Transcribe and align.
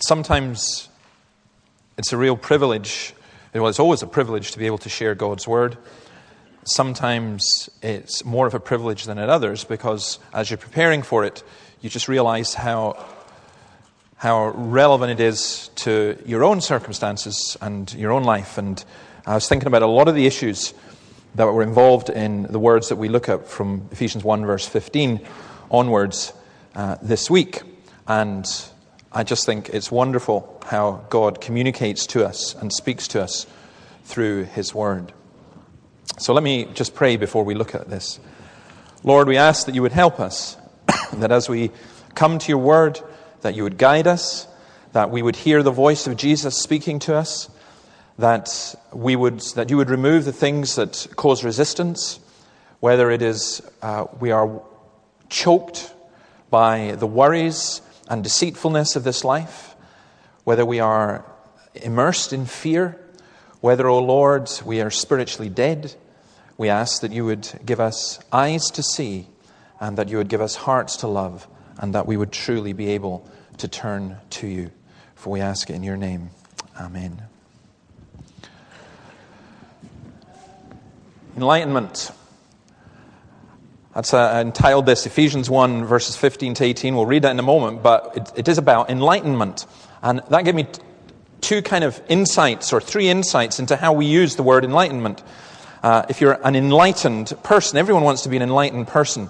sometimes 0.00 0.88
it's 1.98 2.12
a 2.12 2.16
real 2.16 2.36
privilege. 2.36 3.14
Well, 3.54 3.68
it's 3.68 3.80
always 3.80 4.02
a 4.02 4.06
privilege 4.06 4.52
to 4.52 4.58
be 4.58 4.66
able 4.66 4.78
to 4.78 4.88
share 4.88 5.14
God's 5.14 5.46
word. 5.46 5.76
Sometimes 6.64 7.68
it's 7.82 8.24
more 8.24 8.46
of 8.46 8.54
a 8.54 8.60
privilege 8.60 9.04
than 9.04 9.18
at 9.18 9.28
others 9.28 9.64
because 9.64 10.18
as 10.32 10.50
you're 10.50 10.58
preparing 10.58 11.02
for 11.02 11.24
it, 11.24 11.42
you 11.80 11.90
just 11.90 12.08
realize 12.08 12.54
how, 12.54 13.04
how 14.16 14.48
relevant 14.50 15.12
it 15.12 15.20
is 15.20 15.70
to 15.76 16.18
your 16.26 16.44
own 16.44 16.60
circumstances 16.60 17.56
and 17.60 17.92
your 17.94 18.12
own 18.12 18.24
life. 18.24 18.58
And 18.58 18.82
I 19.26 19.34
was 19.34 19.48
thinking 19.48 19.66
about 19.66 19.82
a 19.82 19.86
lot 19.86 20.08
of 20.08 20.14
the 20.14 20.26
issues 20.26 20.74
that 21.34 21.44
were 21.44 21.62
involved 21.62 22.10
in 22.10 22.44
the 22.44 22.58
words 22.58 22.88
that 22.88 22.96
we 22.96 23.08
look 23.08 23.28
at 23.28 23.46
from 23.46 23.88
Ephesians 23.92 24.24
1, 24.24 24.44
verse 24.44 24.66
15 24.66 25.26
onwards 25.70 26.32
uh, 26.74 26.96
this 27.02 27.30
week. 27.30 27.62
And 28.06 28.46
I 29.12 29.24
just 29.24 29.44
think 29.44 29.70
it's 29.70 29.90
wonderful 29.90 30.62
how 30.64 31.04
God 31.10 31.40
communicates 31.40 32.06
to 32.08 32.24
us 32.24 32.54
and 32.54 32.72
speaks 32.72 33.08
to 33.08 33.20
us 33.20 33.44
through 34.04 34.44
His 34.44 34.72
Word. 34.72 35.12
So 36.18 36.32
let 36.32 36.44
me 36.44 36.66
just 36.74 36.94
pray 36.94 37.16
before 37.16 37.42
we 37.44 37.56
look 37.56 37.74
at 37.74 37.90
this. 37.90 38.20
Lord, 39.02 39.26
we 39.26 39.36
ask 39.36 39.66
that 39.66 39.74
you 39.74 39.82
would 39.82 39.90
help 39.90 40.20
us, 40.20 40.56
that 41.14 41.32
as 41.32 41.48
we 41.48 41.72
come 42.14 42.38
to 42.38 42.48
your 42.48 42.58
Word, 42.58 43.00
that 43.40 43.56
you 43.56 43.64
would 43.64 43.78
guide 43.78 44.06
us, 44.06 44.46
that 44.92 45.10
we 45.10 45.22
would 45.22 45.34
hear 45.34 45.64
the 45.64 45.72
voice 45.72 46.06
of 46.06 46.16
Jesus 46.16 46.56
speaking 46.56 47.00
to 47.00 47.16
us, 47.16 47.50
that, 48.16 48.76
we 48.92 49.16
would, 49.16 49.40
that 49.56 49.70
you 49.70 49.76
would 49.76 49.90
remove 49.90 50.24
the 50.24 50.32
things 50.32 50.76
that 50.76 51.08
cause 51.16 51.42
resistance, 51.42 52.20
whether 52.78 53.10
it 53.10 53.22
is 53.22 53.60
uh, 53.82 54.06
we 54.20 54.30
are 54.30 54.62
choked 55.28 55.92
by 56.48 56.92
the 56.92 57.08
worries 57.08 57.82
and 58.10 58.24
deceitfulness 58.24 58.96
of 58.96 59.04
this 59.04 59.24
life, 59.24 59.76
whether 60.44 60.66
we 60.66 60.80
are 60.80 61.24
immersed 61.76 62.32
in 62.32 62.44
fear, 62.44 63.00
whether, 63.60 63.88
O 63.88 63.94
oh 63.94 64.02
Lord, 64.02 64.50
we 64.66 64.80
are 64.80 64.90
spiritually 64.90 65.48
dead, 65.48 65.94
we 66.58 66.68
ask 66.68 67.00
that 67.02 67.12
you 67.12 67.24
would 67.24 67.48
give 67.64 67.78
us 67.78 68.18
eyes 68.32 68.70
to 68.72 68.82
see 68.82 69.28
and 69.80 69.96
that 69.96 70.08
you 70.08 70.18
would 70.18 70.28
give 70.28 70.40
us 70.40 70.56
hearts 70.56 70.96
to 70.96 71.06
love 71.06 71.46
and 71.78 71.94
that 71.94 72.06
we 72.06 72.16
would 72.16 72.32
truly 72.32 72.72
be 72.72 72.88
able 72.88 73.26
to 73.58 73.68
turn 73.68 74.18
to 74.30 74.46
you. 74.46 74.70
For 75.14 75.30
we 75.30 75.40
ask 75.40 75.70
it 75.70 75.74
in 75.74 75.82
your 75.82 75.96
name. 75.96 76.30
Amen. 76.78 77.22
Enlightenment. 81.36 82.10
That's 84.00 84.14
uh, 84.14 84.40
entitled 84.40 84.86
this 84.86 85.04
Ephesians 85.04 85.50
1, 85.50 85.84
verses 85.84 86.16
15 86.16 86.54
to 86.54 86.64
18. 86.64 86.96
We'll 86.96 87.04
read 87.04 87.20
that 87.24 87.32
in 87.32 87.38
a 87.38 87.42
moment, 87.42 87.82
but 87.82 88.16
it, 88.16 88.32
it 88.34 88.48
is 88.48 88.56
about 88.56 88.88
enlightenment. 88.88 89.66
And 90.00 90.22
that 90.30 90.46
gave 90.46 90.54
me 90.54 90.62
t- 90.62 90.80
two 91.42 91.60
kind 91.60 91.84
of 91.84 92.00
insights, 92.08 92.72
or 92.72 92.80
three 92.80 93.10
insights, 93.10 93.60
into 93.60 93.76
how 93.76 93.92
we 93.92 94.06
use 94.06 94.36
the 94.36 94.42
word 94.42 94.64
enlightenment. 94.64 95.22
Uh, 95.82 96.06
if 96.08 96.22
you're 96.22 96.38
an 96.46 96.56
enlightened 96.56 97.34
person, 97.42 97.76
everyone 97.76 98.02
wants 98.02 98.22
to 98.22 98.30
be 98.30 98.36
an 98.36 98.42
enlightened 98.42 98.88
person. 98.88 99.28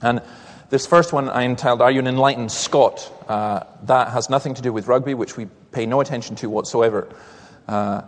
And 0.00 0.22
this 0.70 0.86
first 0.86 1.12
one 1.12 1.28
I 1.28 1.42
entitled, 1.42 1.82
Are 1.82 1.90
You 1.90 1.98
an 1.98 2.06
Enlightened 2.06 2.52
Scot? 2.52 3.12
Uh, 3.28 3.64
that 3.82 4.08
has 4.08 4.30
nothing 4.30 4.54
to 4.54 4.62
do 4.62 4.72
with 4.72 4.86
rugby, 4.86 5.12
which 5.12 5.36
we 5.36 5.48
pay 5.72 5.84
no 5.84 6.00
attention 6.00 6.34
to 6.36 6.48
whatsoever, 6.48 7.14
uh, 7.68 8.00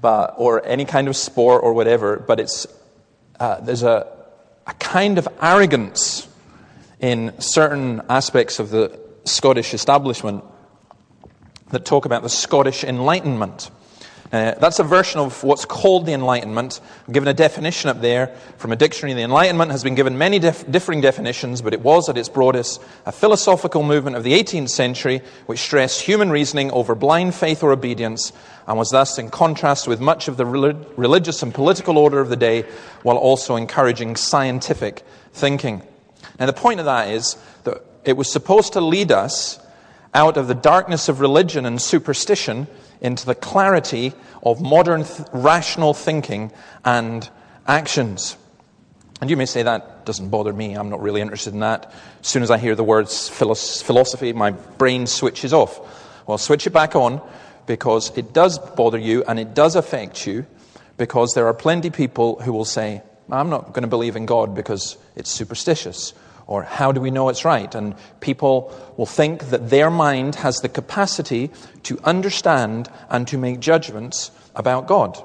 but, 0.00 0.34
or 0.36 0.64
any 0.64 0.84
kind 0.84 1.08
of 1.08 1.16
sport 1.16 1.64
or 1.64 1.72
whatever, 1.72 2.16
but 2.16 2.38
it's, 2.38 2.68
uh, 3.40 3.58
there's 3.62 3.82
a, 3.82 4.15
a 4.66 4.74
kind 4.74 5.18
of 5.18 5.28
arrogance 5.40 6.28
in 7.00 7.32
certain 7.40 8.02
aspects 8.08 8.58
of 8.58 8.70
the 8.70 8.98
Scottish 9.24 9.74
establishment 9.74 10.44
that 11.70 11.84
talk 11.84 12.04
about 12.04 12.22
the 12.22 12.28
Scottish 12.28 12.84
Enlightenment. 12.84 13.70
Uh, 14.32 14.54
that's 14.58 14.80
a 14.80 14.84
version 14.84 15.20
of 15.20 15.44
what's 15.44 15.64
called 15.64 16.04
the 16.04 16.12
Enlightenment. 16.12 16.80
I'm 17.06 17.12
given 17.12 17.28
a 17.28 17.34
definition 17.34 17.90
up 17.90 18.00
there 18.00 18.28
from 18.58 18.72
a 18.72 18.76
dictionary. 18.76 19.14
The 19.14 19.22
Enlightenment 19.22 19.70
has 19.70 19.84
been 19.84 19.94
given 19.94 20.18
many 20.18 20.40
dif- 20.40 20.68
differing 20.70 21.00
definitions, 21.00 21.62
but 21.62 21.72
it 21.72 21.80
was 21.80 22.08
at 22.08 22.18
its 22.18 22.28
broadest 22.28 22.82
a 23.04 23.12
philosophical 23.12 23.84
movement 23.84 24.16
of 24.16 24.24
the 24.24 24.32
18th 24.32 24.70
century 24.70 25.22
which 25.46 25.60
stressed 25.60 26.00
human 26.00 26.30
reasoning 26.30 26.72
over 26.72 26.96
blind 26.96 27.34
faith 27.36 27.62
or 27.62 27.70
obedience 27.70 28.32
and 28.66 28.76
was 28.76 28.90
thus 28.90 29.16
in 29.18 29.30
contrast 29.30 29.86
with 29.86 30.00
much 30.00 30.26
of 30.26 30.36
the 30.36 30.46
religious 30.46 31.42
and 31.42 31.54
political 31.54 31.96
order 31.96 32.18
of 32.18 32.28
the 32.28 32.36
day 32.36 32.62
while 33.02 33.16
also 33.16 33.54
encouraging 33.54 34.16
scientific 34.16 35.04
thinking. 35.32 35.82
Now, 36.40 36.46
the 36.46 36.52
point 36.52 36.80
of 36.80 36.86
that 36.86 37.10
is 37.10 37.36
that 37.62 37.84
it 38.04 38.16
was 38.16 38.30
supposed 38.30 38.72
to 38.72 38.80
lead 38.80 39.12
us 39.12 39.60
out 40.12 40.36
of 40.36 40.48
the 40.48 40.54
darkness 40.54 41.08
of 41.08 41.20
religion 41.20 41.64
and 41.64 41.80
superstition 41.80 42.66
into 43.00 43.26
the 43.26 43.34
clarity 43.34 44.12
of 44.42 44.60
modern 44.60 45.04
th- 45.04 45.28
rational 45.32 45.94
thinking 45.94 46.52
and 46.84 47.28
actions. 47.66 48.36
And 49.20 49.30
you 49.30 49.36
may 49.36 49.46
say 49.46 49.62
that 49.62 50.04
doesn't 50.04 50.28
bother 50.28 50.52
me. 50.52 50.74
I'm 50.74 50.90
not 50.90 51.00
really 51.00 51.20
interested 51.20 51.54
in 51.54 51.60
that. 51.60 51.92
As 52.20 52.26
soon 52.26 52.42
as 52.42 52.50
I 52.50 52.58
hear 52.58 52.74
the 52.74 52.84
words 52.84 53.28
philosophy, 53.28 54.32
my 54.32 54.50
brain 54.50 55.06
switches 55.06 55.52
off. 55.52 55.80
Well, 56.26 56.38
switch 56.38 56.66
it 56.66 56.70
back 56.70 56.94
on 56.96 57.20
because 57.66 58.16
it 58.16 58.32
does 58.32 58.58
bother 58.58 58.98
you 58.98 59.24
and 59.24 59.38
it 59.38 59.54
does 59.54 59.76
affect 59.76 60.26
you 60.26 60.46
because 60.96 61.34
there 61.34 61.46
are 61.46 61.54
plenty 61.54 61.88
of 61.88 61.94
people 61.94 62.40
who 62.40 62.52
will 62.52 62.64
say, 62.64 63.02
I'm 63.30 63.50
not 63.50 63.72
going 63.72 63.82
to 63.82 63.88
believe 63.88 64.16
in 64.16 64.26
God 64.26 64.54
because 64.54 64.96
it's 65.16 65.30
superstitious 65.30 66.12
or 66.46 66.62
how 66.62 66.92
do 66.92 67.00
we 67.00 67.10
know 67.10 67.28
it's 67.28 67.44
right? 67.44 67.74
And 67.74 67.94
people 68.20 68.72
will 68.96 69.06
think 69.06 69.50
that 69.50 69.70
their 69.70 69.90
mind 69.90 70.36
has 70.36 70.60
the 70.60 70.68
capacity 70.68 71.50
to 71.84 71.98
understand 72.04 72.88
and 73.10 73.26
to 73.28 73.38
make 73.38 73.60
judgments 73.60 74.30
about 74.54 74.86
God. 74.86 75.22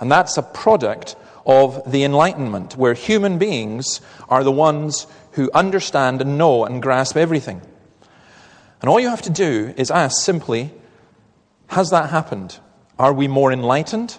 And 0.00 0.10
that's 0.10 0.36
a 0.36 0.42
product 0.42 1.16
of 1.46 1.90
the 1.90 2.04
Enlightenment, 2.04 2.76
where 2.76 2.94
human 2.94 3.38
beings 3.38 4.00
are 4.28 4.42
the 4.42 4.50
ones 4.50 5.06
who 5.32 5.50
understand 5.52 6.22
and 6.22 6.38
know 6.38 6.64
and 6.64 6.80
grasp 6.80 7.16
everything. 7.16 7.60
And 8.80 8.88
all 8.88 8.98
you 8.98 9.10
have 9.10 9.22
to 9.22 9.30
do 9.30 9.74
is 9.76 9.90
ask 9.90 10.22
simply, 10.22 10.70
has 11.68 11.90
that 11.90 12.10
happened? 12.10 12.58
Are 12.98 13.12
we 13.12 13.28
more 13.28 13.52
enlightened? 13.52 14.16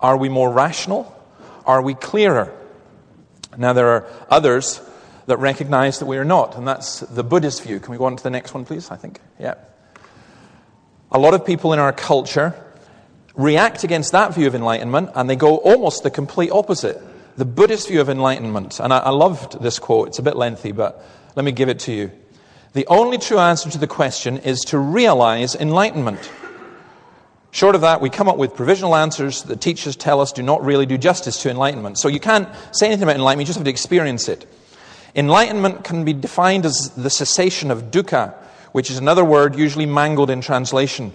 Are 0.00 0.16
we 0.16 0.28
more 0.28 0.50
rational? 0.50 1.14
Are 1.66 1.82
we 1.82 1.94
clearer? 1.94 2.52
Now, 3.56 3.72
there 3.72 3.88
are 3.88 4.06
others 4.30 4.80
that 5.26 5.38
recognize 5.38 5.98
that 5.98 6.06
we 6.06 6.18
are 6.18 6.24
not, 6.24 6.56
and 6.56 6.66
that's 6.66 7.00
the 7.00 7.22
Buddhist 7.22 7.62
view. 7.62 7.80
Can 7.80 7.92
we 7.92 7.98
go 7.98 8.04
on 8.04 8.16
to 8.16 8.22
the 8.22 8.30
next 8.30 8.54
one, 8.54 8.64
please? 8.64 8.90
I 8.90 8.96
think. 8.96 9.20
Yeah. 9.38 9.54
A 11.10 11.18
lot 11.18 11.34
of 11.34 11.44
people 11.44 11.72
in 11.72 11.78
our 11.78 11.92
culture 11.92 12.54
react 13.34 13.84
against 13.84 14.12
that 14.12 14.34
view 14.34 14.46
of 14.46 14.54
enlightenment 14.54 15.10
and 15.14 15.28
they 15.28 15.36
go 15.36 15.56
almost 15.58 16.02
the 16.02 16.10
complete 16.10 16.50
opposite. 16.50 17.00
The 17.36 17.44
Buddhist 17.44 17.88
view 17.88 18.00
of 18.00 18.08
enlightenment. 18.08 18.80
And 18.80 18.92
I, 18.92 18.98
I 18.98 19.10
loved 19.10 19.62
this 19.62 19.78
quote. 19.78 20.08
It's 20.08 20.18
a 20.18 20.22
bit 20.22 20.36
lengthy, 20.36 20.72
but 20.72 21.04
let 21.36 21.44
me 21.44 21.52
give 21.52 21.68
it 21.68 21.80
to 21.80 21.92
you. 21.92 22.10
The 22.74 22.86
only 22.86 23.18
true 23.18 23.38
answer 23.38 23.70
to 23.70 23.78
the 23.78 23.86
question 23.86 24.38
is 24.38 24.60
to 24.66 24.78
realize 24.78 25.54
enlightenment. 25.54 26.30
Short 27.50 27.74
of 27.74 27.82
that, 27.82 28.00
we 28.00 28.08
come 28.08 28.28
up 28.28 28.38
with 28.38 28.54
provisional 28.54 28.96
answers 28.96 29.42
that 29.44 29.60
teachers 29.60 29.94
tell 29.94 30.20
us 30.20 30.32
do 30.32 30.42
not 30.42 30.64
really 30.64 30.86
do 30.86 30.96
justice 30.96 31.42
to 31.42 31.50
enlightenment. 31.50 31.98
So 31.98 32.08
you 32.08 32.20
can't 32.20 32.48
say 32.70 32.86
anything 32.86 33.02
about 33.02 33.16
enlightenment, 33.16 33.46
you 33.46 33.46
just 33.48 33.58
have 33.58 33.64
to 33.64 33.70
experience 33.70 34.28
it. 34.28 34.50
Enlightenment 35.14 35.84
can 35.84 36.04
be 36.04 36.12
defined 36.12 36.64
as 36.64 36.90
the 36.90 37.10
cessation 37.10 37.70
of 37.70 37.90
dukkha, 37.90 38.34
which 38.72 38.90
is 38.90 38.98
another 38.98 39.24
word 39.24 39.56
usually 39.56 39.86
mangled 39.86 40.30
in 40.30 40.40
translation. 40.40 41.12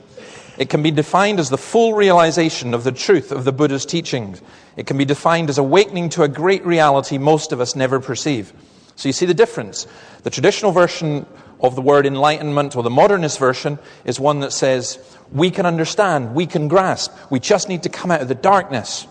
It 0.58 0.70
can 0.70 0.82
be 0.82 0.92
defined 0.92 1.40
as 1.40 1.50
the 1.50 1.58
full 1.58 1.94
realization 1.94 2.74
of 2.74 2.84
the 2.84 2.92
truth 2.92 3.32
of 3.32 3.44
the 3.44 3.54
Buddha's 3.54 3.86
teachings. 3.86 4.42
It 4.76 4.88
can 4.88 4.98
be 4.98 5.06
defined 5.06 5.50
as 5.50 5.58
awakening 5.58 6.10
to 6.10 6.24
a 6.24 6.28
great 6.28 6.66
reality 6.66 7.18
most 7.18 7.52
of 7.52 7.60
us 7.60 7.76
never 7.76 8.00
perceive. 8.00 8.54
So 8.96 9.10
you 9.10 9.14
see 9.14 9.28
the 9.28 9.34
difference. 9.34 9.86
The 10.24 10.32
traditional 10.32 10.72
version 10.72 11.28
of 11.60 11.76
the 11.76 11.82
word 11.82 12.06
enlightenment, 12.06 12.76
or 12.76 12.84
the 12.84 12.90
modernist 12.90 13.40
version, 13.40 13.80
is 14.06 14.20
one 14.20 14.40
that 14.42 14.54
says, 14.54 15.00
we 15.32 15.52
can 15.52 15.66
understand, 15.66 16.36
we 16.36 16.46
can 16.46 16.68
grasp, 16.68 17.12
we 17.32 17.40
just 17.40 17.70
need 17.70 17.84
to 17.84 17.90
come 17.90 18.12
out 18.12 18.22
of 18.22 18.28
the 18.28 18.36
darkness. 18.36 19.08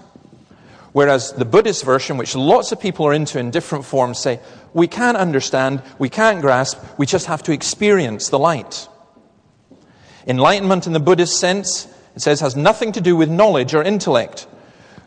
Whereas 0.92 1.32
the 1.32 1.44
Buddhist 1.44 1.84
version, 1.84 2.16
which 2.16 2.34
lots 2.34 2.72
of 2.72 2.80
people 2.80 3.06
are 3.06 3.12
into 3.12 3.38
in 3.38 3.50
different 3.50 3.84
forms, 3.84 4.18
say, 4.18 4.40
we 4.76 4.86
can't 4.86 5.16
understand, 5.16 5.82
we 5.98 6.10
can't 6.10 6.42
grasp, 6.42 6.78
we 6.98 7.06
just 7.06 7.26
have 7.26 7.42
to 7.44 7.52
experience 7.52 8.28
the 8.28 8.38
light. 8.38 8.86
Enlightenment 10.26 10.86
in 10.86 10.92
the 10.92 11.00
Buddhist 11.00 11.40
sense, 11.40 11.86
it 12.14 12.20
says, 12.20 12.40
has 12.40 12.56
nothing 12.56 12.92
to 12.92 13.00
do 13.00 13.16
with 13.16 13.30
knowledge 13.30 13.74
or 13.74 13.82
intellect, 13.82 14.46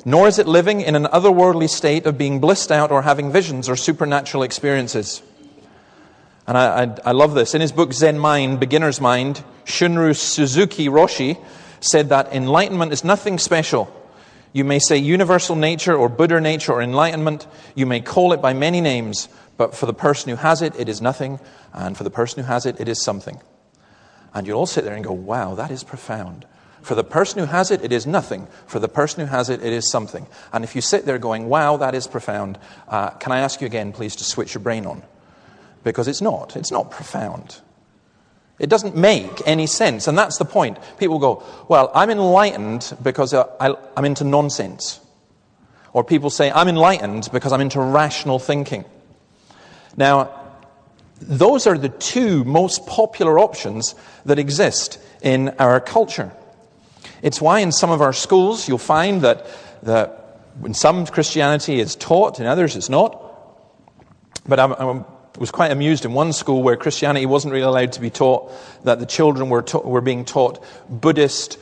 nor 0.06 0.28
is 0.28 0.40
it 0.40 0.48
living 0.48 0.82
in 0.82 0.96
an 0.96 1.04
otherworldly 1.06 1.70
state 1.70 2.08
of 2.08 2.18
being 2.18 2.40
blissed 2.40 2.72
out 2.72 2.90
or 2.90 3.04
having 3.04 3.32
visions 3.32 3.70
or 3.70 3.76
supernatural 3.76 4.42
experiences. 4.42 5.22
And 6.48 6.58
I, 6.58 6.84
I, 6.84 6.98
I 7.06 7.12
love 7.12 7.36
this. 7.36 7.54
In 7.54 7.62
his 7.62 7.72
book 7.72 7.94
Zen 7.94 8.18
Mind, 8.18 8.60
Beginner's 8.60 9.00
Mind, 9.00 9.44
Shunryu 9.66 10.16
Suzuki 10.16 10.88
Roshi 10.88 11.40
said 11.80 12.10
that 12.10 12.34
enlightenment 12.34 12.92
is 12.92 13.04
nothing 13.04 13.38
special. 13.38 13.96
You 14.52 14.64
may 14.64 14.80
say 14.80 14.98
universal 14.98 15.56
nature 15.56 15.96
or 15.96 16.10
Buddha 16.10 16.42
nature 16.42 16.74
or 16.74 16.82
enlightenment. 16.82 17.46
You 17.76 17.86
may 17.86 18.02
call 18.02 18.34
it 18.34 18.42
by 18.42 18.54
many 18.54 18.82
names, 18.82 19.30
but 19.60 19.76
for 19.76 19.86
the 19.86 19.94
person 19.94 20.30
who 20.30 20.38
has 20.38 20.62
it, 20.62 20.74
it 20.80 20.88
is 20.88 21.02
nothing, 21.02 21.38
and 21.74 21.98
for 21.98 22.06
the 22.06 22.10
person 22.10 22.42
who 22.42 22.48
has 22.48 22.66
it, 22.66 22.80
it 22.80 22.88
is 22.88 23.04
something. 23.04 23.42
And 24.34 24.48
you'll 24.48 24.60
all 24.60 24.66
sit 24.66 24.86
there 24.86 24.96
and 24.96 25.04
go, 25.04 25.12
wow, 25.12 25.56
that 25.56 25.70
is 25.70 25.84
profound. 25.84 26.46
For 26.82 26.96
the 26.96 27.04
person 27.04 27.40
who 27.40 27.46
has 27.46 27.70
it, 27.70 27.84
it 27.84 27.92
is 27.92 28.08
nothing. 28.08 28.48
For 28.68 28.80
the 28.80 28.88
person 28.88 29.20
who 29.20 29.26
has 29.30 29.50
it, 29.50 29.62
it 29.62 29.74
is 29.74 29.92
something. 29.92 30.28
And 30.54 30.64
if 30.64 30.78
you 30.78 30.82
sit 30.82 31.06
there 31.06 31.18
going, 31.18 31.50
wow, 31.50 31.76
that 31.76 31.94
is 31.94 32.08
profound, 32.08 32.58
uh, 32.88 33.10
can 33.10 33.34
I 33.34 33.40
ask 33.40 33.60
you 33.60 33.68
again, 33.68 33.92
please, 33.92 34.16
to 34.16 34.24
switch 34.24 34.54
your 34.54 34.64
brain 34.64 34.86
on? 34.86 35.04
Because 35.84 36.08
it's 36.08 36.22
not. 36.22 36.56
It's 36.56 36.72
not 36.72 36.90
profound. 36.90 37.60
It 38.60 38.70
doesn't 38.70 38.96
make 38.96 39.46
any 39.46 39.68
sense. 39.68 40.08
And 40.08 40.18
that's 40.18 40.38
the 40.38 40.46
point. 40.46 40.78
People 41.00 41.20
go, 41.20 41.44
well, 41.68 41.92
I'm 41.94 42.10
enlightened 42.10 42.96
because 43.04 43.34
uh, 43.34 43.44
I, 43.60 43.76
I'm 43.98 44.06
into 44.06 44.24
nonsense. 44.24 45.02
Or 45.92 46.06
people 46.06 46.30
say, 46.30 46.50
I'm 46.50 46.70
enlightened 46.70 47.28
because 47.34 47.52
I'm 47.52 47.60
into 47.60 47.82
rational 47.82 48.40
thinking. 48.40 48.86
Now, 49.98 50.32
those 51.22 51.68
are 51.68 51.78
the 51.78 51.90
two 51.90 52.44
most 52.44 52.86
popular 52.86 53.40
options 53.40 53.96
that 54.26 54.40
exist 54.40 55.00
in 55.22 55.50
our 55.60 55.80
culture. 55.80 56.32
It's 57.22 57.42
why 57.42 57.60
in 57.60 57.72
some 57.72 57.92
of 57.92 58.02
our 58.02 58.14
schools 58.14 58.68
you'll 58.68 58.78
find 58.78 59.22
that, 59.22 59.46
that 59.84 60.42
in 60.64 60.74
some 60.74 61.06
Christianity 61.06 61.80
is 61.80 61.96
taught, 61.96 62.40
in 62.40 62.46
others 62.46 62.76
it's 62.76 62.90
not. 62.90 63.26
But 64.48 64.60
I 64.60 65.04
was 65.38 65.52
quite 65.52 65.72
amused 65.72 66.06
in 66.06 66.14
one 66.14 66.34
school 66.34 66.64
where 66.64 66.78
Christianity 66.78 67.26
wasn't 67.26 67.54
really 67.54 67.66
allowed 67.66 67.94
to 67.94 68.02
be 68.02 68.10
taught, 68.10 68.52
that 68.84 69.00
the 69.00 69.06
children 69.06 69.50
were, 69.50 69.62
ta- 69.62 69.80
were 69.80 70.02
being 70.02 70.26
taught 70.26 70.64
Buddhist 70.90 71.58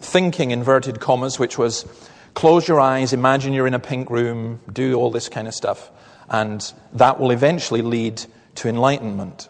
thinking, 0.00 0.50
inverted 0.50 1.00
commas, 1.00 1.38
which 1.38 1.58
was 1.58 1.86
close 2.34 2.68
your 2.68 2.80
eyes, 2.80 3.12
imagine 3.12 3.52
you're 3.52 3.66
in 3.66 3.74
a 3.74 3.80
pink 3.80 4.10
room, 4.10 4.60
do 4.72 4.94
all 4.94 5.10
this 5.10 5.28
kind 5.28 5.48
of 5.48 5.54
stuff. 5.54 5.90
And 6.30 6.72
that 6.92 7.18
will 7.18 7.32
eventually 7.32 7.82
lead 7.82 8.22
to 8.56 8.68
enlightenment. 8.68 9.48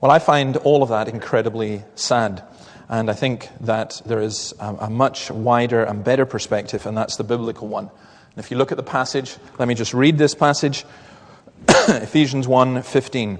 Well, 0.00 0.10
I 0.10 0.18
find 0.18 0.56
all 0.58 0.82
of 0.82 0.90
that 0.90 1.08
incredibly 1.08 1.82
sad. 1.94 2.42
And 2.88 3.10
I 3.10 3.14
think 3.14 3.48
that 3.60 4.02
there 4.04 4.20
is 4.20 4.52
a, 4.58 4.90
much 4.90 5.30
wider 5.30 5.84
and 5.84 6.02
better 6.02 6.26
perspective, 6.26 6.86
and 6.86 6.96
that's 6.96 7.16
the 7.16 7.24
biblical 7.24 7.68
one. 7.68 7.84
And 7.84 8.44
if 8.44 8.50
you 8.50 8.56
look 8.56 8.72
at 8.72 8.76
the 8.76 8.82
passage, 8.82 9.36
let 9.58 9.68
me 9.68 9.74
just 9.74 9.94
read 9.94 10.18
this 10.18 10.34
passage 10.34 10.84
Ephesians 11.68 12.48
1 12.48 12.82
15. 12.82 13.38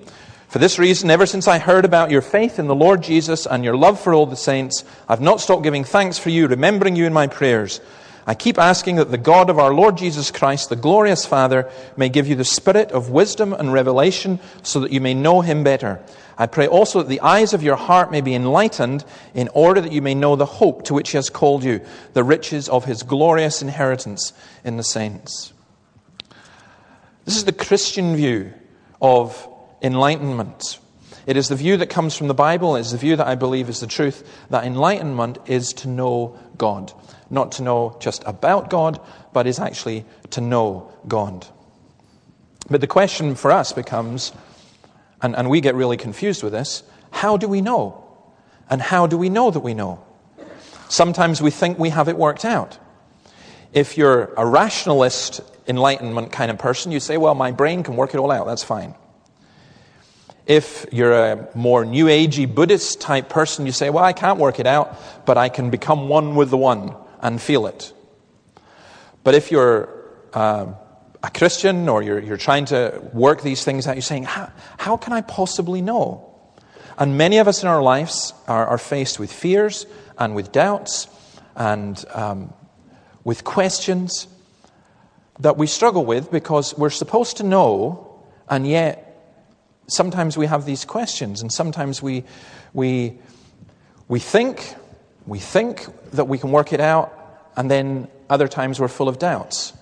For 0.48 0.58
this 0.58 0.78
reason, 0.78 1.10
ever 1.10 1.26
since 1.26 1.46
I 1.46 1.58
heard 1.58 1.84
about 1.84 2.10
your 2.10 2.22
faith 2.22 2.58
in 2.58 2.66
the 2.66 2.74
Lord 2.74 3.02
Jesus 3.02 3.46
and 3.46 3.64
your 3.64 3.76
love 3.76 4.00
for 4.00 4.12
all 4.12 4.26
the 4.26 4.36
saints, 4.36 4.84
I've 5.08 5.20
not 5.20 5.40
stopped 5.40 5.62
giving 5.62 5.84
thanks 5.84 6.18
for 6.18 6.30
you, 6.30 6.48
remembering 6.48 6.96
you 6.96 7.06
in 7.06 7.12
my 7.12 7.28
prayers. 7.28 7.80
I 8.26 8.34
keep 8.34 8.58
asking 8.58 8.96
that 8.96 9.10
the 9.10 9.18
God 9.18 9.48
of 9.48 9.58
our 9.58 9.72
Lord 9.72 9.96
Jesus 9.96 10.30
Christ, 10.30 10.68
the 10.68 10.76
glorious 10.76 11.24
Father, 11.24 11.70
may 11.96 12.08
give 12.08 12.26
you 12.26 12.36
the 12.36 12.44
spirit 12.44 12.92
of 12.92 13.10
wisdom 13.10 13.52
and 13.52 13.72
revelation 13.72 14.40
so 14.62 14.80
that 14.80 14.92
you 14.92 15.00
may 15.00 15.14
know 15.14 15.40
him 15.40 15.64
better. 15.64 16.00
I 16.36 16.46
pray 16.46 16.66
also 16.66 17.00
that 17.00 17.08
the 17.08 17.20
eyes 17.20 17.52
of 17.54 17.62
your 17.62 17.76
heart 17.76 18.10
may 18.10 18.20
be 18.20 18.34
enlightened 18.34 19.04
in 19.34 19.48
order 19.48 19.80
that 19.80 19.92
you 19.92 20.02
may 20.02 20.14
know 20.14 20.36
the 20.36 20.46
hope 20.46 20.84
to 20.84 20.94
which 20.94 21.10
he 21.10 21.18
has 21.18 21.30
called 21.30 21.64
you, 21.64 21.80
the 22.12 22.24
riches 22.24 22.68
of 22.68 22.84
his 22.84 23.02
glorious 23.02 23.62
inheritance 23.62 24.32
in 24.64 24.76
the 24.76 24.84
saints. 24.84 25.52
This 27.24 27.36
is 27.36 27.44
the 27.44 27.52
Christian 27.52 28.16
view 28.16 28.52
of 29.00 29.48
enlightenment. 29.82 30.78
It 31.26 31.36
is 31.36 31.48
the 31.48 31.56
view 31.56 31.76
that 31.78 31.90
comes 31.90 32.16
from 32.16 32.28
the 32.28 32.34
Bible. 32.34 32.76
It 32.76 32.80
is 32.80 32.92
the 32.92 32.98
view 32.98 33.16
that 33.16 33.26
I 33.26 33.34
believe 33.34 33.68
is 33.68 33.80
the 33.80 33.86
truth 33.86 34.26
that 34.50 34.64
enlightenment 34.64 35.38
is 35.46 35.72
to 35.74 35.88
know 35.88 36.38
God 36.56 36.92
not 37.30 37.52
to 37.52 37.62
know 37.62 37.96
just 38.00 38.22
about 38.26 38.68
God, 38.68 39.00
but 39.32 39.46
is 39.46 39.58
actually 39.58 40.04
to 40.30 40.40
know 40.40 40.92
God. 41.06 41.46
But 42.68 42.80
the 42.80 42.86
question 42.86 43.34
for 43.34 43.50
us 43.50 43.72
becomes, 43.72 44.32
and, 45.22 45.34
and 45.36 45.48
we 45.48 45.60
get 45.60 45.74
really 45.74 45.96
confused 45.96 46.42
with 46.42 46.52
this 46.52 46.82
how 47.12 47.36
do 47.36 47.48
we 47.48 47.60
know? 47.60 48.06
And 48.68 48.80
how 48.80 49.08
do 49.08 49.18
we 49.18 49.28
know 49.28 49.50
that 49.50 49.60
we 49.60 49.74
know? 49.74 50.04
Sometimes 50.88 51.42
we 51.42 51.50
think 51.50 51.78
we 51.78 51.90
have 51.90 52.08
it 52.08 52.16
worked 52.16 52.44
out. 52.44 52.78
If 53.72 53.98
you're 53.98 54.32
a 54.36 54.46
rationalist, 54.46 55.40
enlightenment 55.66 56.30
kind 56.30 56.50
of 56.50 56.58
person, 56.58 56.92
you 56.92 57.00
say, 57.00 57.16
well, 57.16 57.34
my 57.34 57.50
brain 57.50 57.82
can 57.82 57.96
work 57.96 58.14
it 58.14 58.18
all 58.18 58.30
out, 58.30 58.46
that's 58.46 58.62
fine. 58.62 58.94
If 60.46 60.86
you're 60.92 61.12
a 61.12 61.48
more 61.54 61.84
New 61.84 62.06
Agey 62.06 62.52
Buddhist 62.52 63.00
type 63.00 63.28
person, 63.28 63.66
you 63.66 63.72
say, 63.72 63.90
well, 63.90 64.02
I 64.02 64.12
can't 64.12 64.38
work 64.38 64.58
it 64.58 64.66
out, 64.66 65.26
but 65.26 65.36
I 65.38 65.48
can 65.48 65.70
become 65.70 66.08
one 66.08 66.34
with 66.34 66.50
the 66.50 66.56
one 66.56 66.94
and 67.20 67.40
feel 67.40 67.66
it. 67.66 67.92
But 69.22 69.34
if 69.34 69.50
you're 69.50 69.88
uh, 70.32 70.66
a 71.22 71.30
Christian 71.30 71.88
or 71.88 72.02
you're, 72.02 72.20
you're 72.20 72.36
trying 72.36 72.66
to 72.66 73.00
work 73.12 73.42
these 73.42 73.64
things 73.64 73.86
out, 73.86 73.96
you're 73.96 74.02
saying, 74.02 74.24
how, 74.24 74.50
how 74.78 74.96
can 74.96 75.12
I 75.12 75.20
possibly 75.20 75.82
know? 75.82 76.26
And 76.98 77.16
many 77.16 77.38
of 77.38 77.48
us 77.48 77.62
in 77.62 77.68
our 77.68 77.82
lives 77.82 78.34
are, 78.46 78.66
are 78.66 78.78
faced 78.78 79.18
with 79.18 79.32
fears 79.32 79.86
and 80.18 80.34
with 80.34 80.52
doubts 80.52 81.08
and 81.56 82.02
um, 82.12 82.52
with 83.24 83.44
questions 83.44 84.28
that 85.40 85.56
we 85.56 85.66
struggle 85.66 86.04
with 86.04 86.30
because 86.30 86.76
we're 86.76 86.90
supposed 86.90 87.38
to 87.38 87.42
know, 87.42 88.22
and 88.48 88.66
yet 88.66 89.06
sometimes 89.86 90.36
we 90.36 90.46
have 90.46 90.66
these 90.66 90.84
questions, 90.84 91.40
and 91.40 91.50
sometimes 91.50 92.02
we, 92.02 92.24
we, 92.74 93.18
we 94.08 94.18
think 94.18 94.74
we 95.26 95.38
think 95.38 95.86
that 96.12 96.26
we 96.26 96.38
can 96.38 96.50
work 96.50 96.72
it 96.72 96.80
out, 96.80 97.12
and 97.56 97.70
then 97.70 98.08
other 98.28 98.48
times 98.48 98.80
we're 98.80 98.88
full 98.88 99.08
of 99.08 99.18
doubts. 99.18 99.72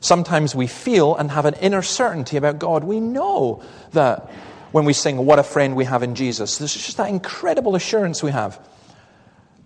Sometimes 0.00 0.54
we 0.54 0.66
feel 0.66 1.16
and 1.16 1.30
have 1.30 1.46
an 1.46 1.54
inner 1.54 1.82
certainty 1.82 2.36
about 2.36 2.58
God. 2.58 2.84
We 2.84 3.00
know 3.00 3.62
that 3.92 4.30
when 4.72 4.84
we 4.84 4.92
sing, 4.92 5.24
What 5.24 5.38
a 5.38 5.42
Friend 5.42 5.74
We 5.74 5.84
Have 5.84 6.02
in 6.02 6.14
Jesus, 6.14 6.58
there's 6.58 6.74
just 6.74 6.96
that 6.98 7.08
incredible 7.08 7.74
assurance 7.74 8.22
we 8.22 8.30
have. 8.30 8.60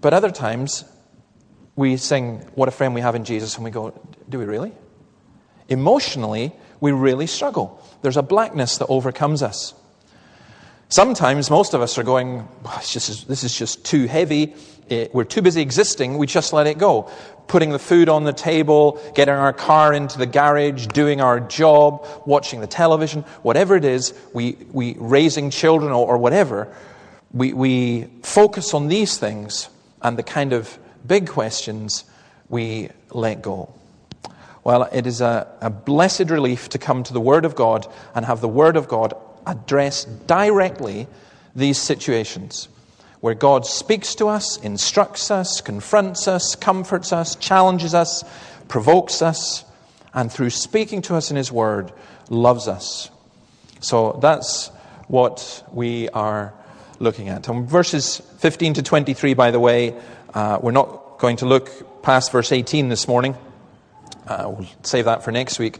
But 0.00 0.14
other 0.14 0.30
times, 0.30 0.84
we 1.76 1.96
sing, 1.96 2.38
What 2.54 2.68
a 2.68 2.70
Friend 2.70 2.94
We 2.94 3.00
Have 3.00 3.14
in 3.14 3.24
Jesus, 3.24 3.56
and 3.56 3.64
we 3.64 3.70
go, 3.70 3.92
Do 4.28 4.38
we 4.38 4.44
really? 4.44 4.72
Emotionally, 5.68 6.52
we 6.80 6.92
really 6.92 7.26
struggle. 7.26 7.82
There's 8.02 8.16
a 8.16 8.22
blackness 8.22 8.78
that 8.78 8.86
overcomes 8.86 9.42
us. 9.42 9.74
Sometimes 10.90 11.50
most 11.50 11.72
of 11.72 11.82
us 11.82 11.98
are 11.98 12.02
going, 12.02 12.48
just, 12.84 13.28
this 13.28 13.44
is 13.44 13.56
just 13.56 13.84
too 13.84 14.06
heavy. 14.06 14.54
It, 14.88 15.14
we're 15.14 15.22
too 15.22 15.40
busy 15.40 15.62
existing. 15.62 16.18
We 16.18 16.26
just 16.26 16.52
let 16.52 16.66
it 16.66 16.78
go. 16.78 17.08
Putting 17.46 17.70
the 17.70 17.78
food 17.78 18.08
on 18.08 18.24
the 18.24 18.32
table, 18.32 19.00
getting 19.14 19.34
our 19.34 19.52
car 19.52 19.94
into 19.94 20.18
the 20.18 20.26
garage, 20.26 20.88
doing 20.88 21.20
our 21.20 21.38
job, 21.38 22.04
watching 22.26 22.60
the 22.60 22.66
television, 22.66 23.22
whatever 23.42 23.76
it 23.76 23.84
is, 23.84 24.14
we, 24.34 24.56
we 24.72 24.96
raising 24.98 25.50
children 25.50 25.92
or, 25.92 26.08
or 26.08 26.18
whatever, 26.18 26.74
we, 27.32 27.52
we 27.52 28.08
focus 28.24 28.74
on 28.74 28.88
these 28.88 29.16
things 29.16 29.68
and 30.02 30.18
the 30.18 30.24
kind 30.24 30.52
of 30.52 30.76
big 31.06 31.28
questions 31.28 32.02
we 32.48 32.90
let 33.12 33.42
go. 33.42 33.72
Well, 34.64 34.88
it 34.92 35.06
is 35.06 35.20
a, 35.20 35.46
a 35.60 35.70
blessed 35.70 36.30
relief 36.30 36.68
to 36.70 36.78
come 36.78 37.04
to 37.04 37.12
the 37.12 37.20
Word 37.20 37.44
of 37.44 37.54
God 37.54 37.86
and 38.12 38.26
have 38.26 38.40
the 38.40 38.48
Word 38.48 38.76
of 38.76 38.88
God 38.88 39.14
address 39.46 40.04
directly 40.04 41.06
these 41.54 41.78
situations 41.78 42.68
where 43.20 43.34
God 43.34 43.66
speaks 43.66 44.14
to 44.16 44.28
us, 44.28 44.56
instructs 44.58 45.30
us, 45.30 45.60
confronts 45.60 46.26
us, 46.26 46.54
comforts 46.54 47.12
us, 47.12 47.36
challenges 47.36 47.94
us, 47.94 48.24
provokes 48.68 49.20
us, 49.20 49.64
and 50.14 50.32
through 50.32 50.50
speaking 50.50 51.02
to 51.02 51.14
us 51.14 51.30
in 51.30 51.36
His 51.36 51.52
Word, 51.52 51.92
loves 52.30 52.66
us. 52.66 53.10
So 53.80 54.18
that's 54.22 54.68
what 55.08 55.64
we 55.72 56.08
are 56.10 56.54
looking 56.98 57.28
at. 57.28 57.48
And 57.48 57.68
verses 57.68 58.18
15 58.38 58.74
to 58.74 58.82
23, 58.82 59.34
by 59.34 59.50
the 59.50 59.60
way, 59.60 59.94
uh, 60.32 60.58
we're 60.62 60.70
not 60.70 61.18
going 61.18 61.36
to 61.36 61.46
look 61.46 62.02
past 62.02 62.32
verse 62.32 62.52
18 62.52 62.88
this 62.88 63.06
morning. 63.06 63.36
Uh, 64.26 64.54
we'll 64.56 64.68
save 64.82 65.06
that 65.06 65.24
for 65.24 65.32
next 65.32 65.58
week. 65.58 65.78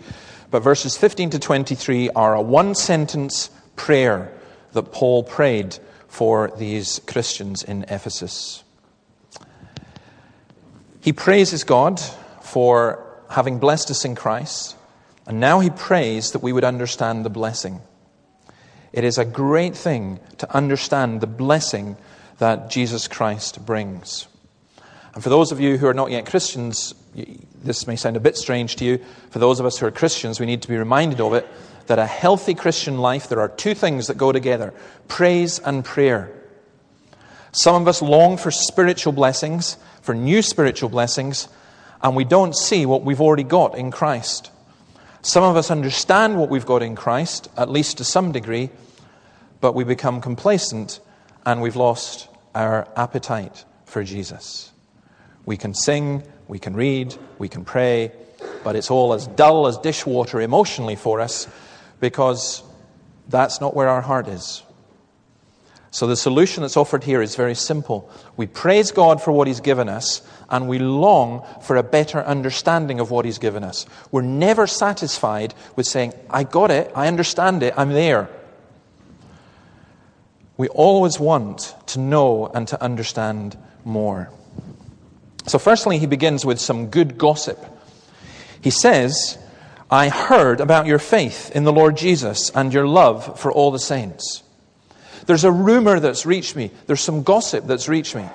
But 0.51 0.63
verses 0.63 0.97
15 0.97 1.31
to 1.31 1.39
23 1.39 2.11
are 2.11 2.35
a 2.35 2.43
one 2.43 2.75
sentence 2.75 3.51
prayer 3.77 4.33
that 4.73 4.93
Paul 4.93 5.23
prayed 5.23 5.79
for 6.09 6.53
these 6.59 7.01
Christians 7.07 7.63
in 7.63 7.85
Ephesus. 7.85 8.65
He 11.01 11.13
praises 11.13 11.65
God 11.65 12.01
for 12.43 13.07
having 13.31 13.59
blessed 13.59 13.91
us 13.91 14.05
in 14.05 14.17
Christ, 14.17 14.77
and 15.27 15.39
now 15.39 15.61
he 15.61 15.71
prays 15.71 16.33
that 16.33 16.43
we 16.43 16.53
would 16.53 16.65
understand 16.65 17.25
the 17.25 17.31
blessing. 17.31 17.81
It 18.93 19.05
is 19.05 19.19
a 19.19 19.25
great 19.25 19.77
thing 19.77 20.19
to 20.39 20.53
understand 20.55 21.21
the 21.21 21.29
blessing 21.29 21.97
that 22.39 22.71
Jesus 22.71 23.07
Christ 23.07 23.65
brings. 23.65 24.27
And 25.15 25.23
for 25.23 25.31
those 25.31 25.53
of 25.53 25.61
you 25.61 25.77
who 25.77 25.87
are 25.87 25.95
not 25.95 26.11
yet 26.11 26.27
Christians, 26.27 26.95
this 27.63 27.87
may 27.87 27.97
sound 27.97 28.17
a 28.17 28.21
bit 28.21 28.37
strange 28.37 28.77
to 28.77 28.85
you. 28.85 29.01
For 29.31 29.39
those 29.39 29.61
of 29.61 29.67
us 29.67 29.79
who 29.79 29.87
are 29.87 29.91
Christians, 29.91 30.39
we 30.39 30.47
need 30.47 30.63
to 30.63 30.69
be 30.69 30.77
reminded 30.77 31.21
of 31.21 31.35
it 31.35 31.47
that 31.87 31.99
a 31.99 32.07
healthy 32.07 32.55
Christian 32.55 32.99
life, 32.99 33.29
there 33.29 33.41
are 33.41 33.49
two 33.49 33.75
things 33.75 34.07
that 34.07 34.17
go 34.17 34.31
together 34.31 34.73
praise 35.09 35.59
and 35.59 35.85
prayer. 35.85 36.33
Some 37.53 37.83
of 37.83 37.89
us 37.89 38.01
long 38.01 38.37
for 38.37 38.53
spiritual 38.53 39.13
blessings, 39.13 39.77
for 40.03 40.15
new 40.15 40.43
spiritual 40.43 40.89
blessings, 40.89 41.49
and 42.01 42.15
we 42.15 42.25
don't 42.25 42.57
see 42.57 42.87
what 42.87 43.03
we've 43.03 43.21
already 43.21 43.43
got 43.43 43.77
in 43.77 43.91
Christ. 43.91 44.53
Some 45.23 45.43
of 45.43 45.57
us 45.57 45.71
understand 45.71 46.39
what 46.39 46.49
we've 46.49 46.65
got 46.65 46.83
in 46.83 46.95
Christ, 46.95 47.51
at 47.57 47.69
least 47.69 47.99
to 47.99 48.05
some 48.05 48.33
degree, 48.33 48.71
but 49.61 49.75
we 49.75 49.85
become 49.85 50.21
complacent 50.21 51.01
and 51.45 51.61
we've 51.61 51.77
lost 51.77 52.29
our 52.55 52.89
appetite 52.97 53.65
for 53.85 54.05
Jesus. 54.05 54.70
We 55.51 55.57
can 55.57 55.75
sing, 55.75 56.23
we 56.47 56.61
can 56.61 56.77
read, 56.77 57.13
we 57.41 57.49
can 57.49 57.65
pray, 57.65 58.13
but 58.63 58.77
it's 58.77 58.89
all 58.89 59.15
as 59.15 59.27
dull 59.27 59.67
as 59.67 59.79
dishwater 59.79 60.41
emotionally 60.41 60.95
for 60.95 61.21
us 61.21 61.49
because 61.99 62.63
that's 63.29 63.61
not 63.61 63.75
where 63.75 63.89
our 63.89 64.01
heart 64.01 64.29
is. 64.29 64.63
So 65.91 66.07
the 66.07 66.15
solution 66.15 66.63
that's 66.63 66.77
offered 66.77 67.03
here 67.03 67.21
is 67.21 67.35
very 67.35 67.57
simple. 67.57 68.09
We 68.37 68.47
praise 68.47 68.93
God 68.93 69.21
for 69.21 69.33
what 69.33 69.49
He's 69.49 69.59
given 69.59 69.89
us, 69.89 70.23
and 70.49 70.69
we 70.69 70.79
long 70.79 71.45
for 71.63 71.75
a 71.75 71.83
better 71.83 72.23
understanding 72.23 73.01
of 73.01 73.11
what 73.11 73.25
He's 73.25 73.39
given 73.39 73.65
us. 73.65 73.87
We're 74.13 74.23
never 74.23 74.69
satisfied 74.69 75.53
with 75.75 75.89
saying, 75.89 76.13
I 76.31 76.45
got 76.45 76.71
it, 76.71 76.93
I 76.95 77.09
understand 77.09 77.65
it, 77.65 77.75
I'm 77.77 77.89
there. 77.89 78.31
We 80.57 80.69
always 80.69 81.19
want 81.19 81.75
to 81.87 81.99
know 81.99 82.47
and 82.47 82.69
to 82.69 82.81
understand 82.81 83.59
more. 83.85 84.31
So, 85.47 85.59
firstly, 85.59 85.99
he 85.99 86.07
begins 86.07 86.45
with 86.45 86.61
some 86.61 86.89
good 86.89 87.19
gossip. 87.19 87.59
He 88.61 88.71
says, 88.71 89.39
I 89.91 90.09
heard 90.09 90.61
about 90.61 90.87
your 90.87 90.99
faith 90.99 91.51
in 91.55 91.65
the 91.65 91.73
Lord 91.73 91.97
Jesus 91.97 92.51
and 92.51 92.73
your 92.73 92.87
love 92.87 93.41
for 93.41 93.51
all 93.51 93.71
the 93.71 93.79
saints. 93.79 94.43
There's 95.27 95.45
a 95.45 95.53
rumor 95.53 96.01
that's 96.01 96.27
reached 96.27 96.57
me. 96.57 96.71
There's 96.87 97.01
some 97.01 97.23
gossip 97.23 97.67
that's 97.67 97.89
reached 97.89 98.15
me. 98.15 98.29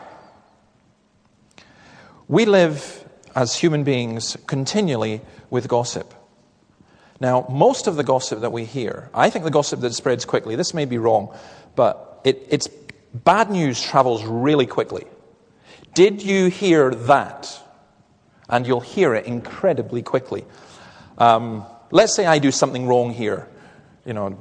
We 2.28 2.46
live 2.46 3.08
as 3.36 3.56
human 3.56 3.84
beings 3.84 4.36
continually 4.48 5.22
with 5.50 5.68
gossip. 5.68 6.14
Now, 7.20 7.46
most 7.50 7.88
of 7.88 7.96
the 7.96 8.04
gossip 8.04 8.42
that 8.42 8.52
we 8.52 8.66
hear, 8.66 9.10
I 9.14 9.30
think 9.30 9.46
the 9.46 9.52
gossip 9.52 9.80
that 9.82 9.94
spreads 9.94 10.26
quickly, 10.26 10.56
this 10.56 10.74
may 10.74 10.86
be 10.86 10.98
wrong, 10.98 11.34
but 11.76 12.22
it, 12.24 12.46
it's 12.50 12.68
bad 13.14 13.50
news 13.50 13.82
travels 13.82 14.24
really 14.24 14.66
quickly. 14.66 15.06
Did 15.96 16.22
you 16.22 16.48
hear 16.48 16.92
that? 16.92 17.58
And 18.50 18.68
you'll 18.68 18.82
hear 18.82 19.16
it 19.16 19.26
incredibly 19.26 20.04
quickly. 20.04 20.46
Um, 21.18 21.66
let's 21.90 22.14
say 22.14 22.26
I 22.26 22.38
do 22.38 22.52
something 22.52 22.86
wrong 22.86 23.14
here. 23.14 23.48
You 24.06 24.14
know, 24.14 24.38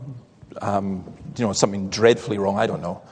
um, 0.61 1.05
you 1.37 1.47
know, 1.47 1.53
something 1.53 1.91
dreadfully 1.91 2.39
wrong, 2.39 2.59
I 2.59 2.67
don't 2.67 2.83
know, 2.83 3.03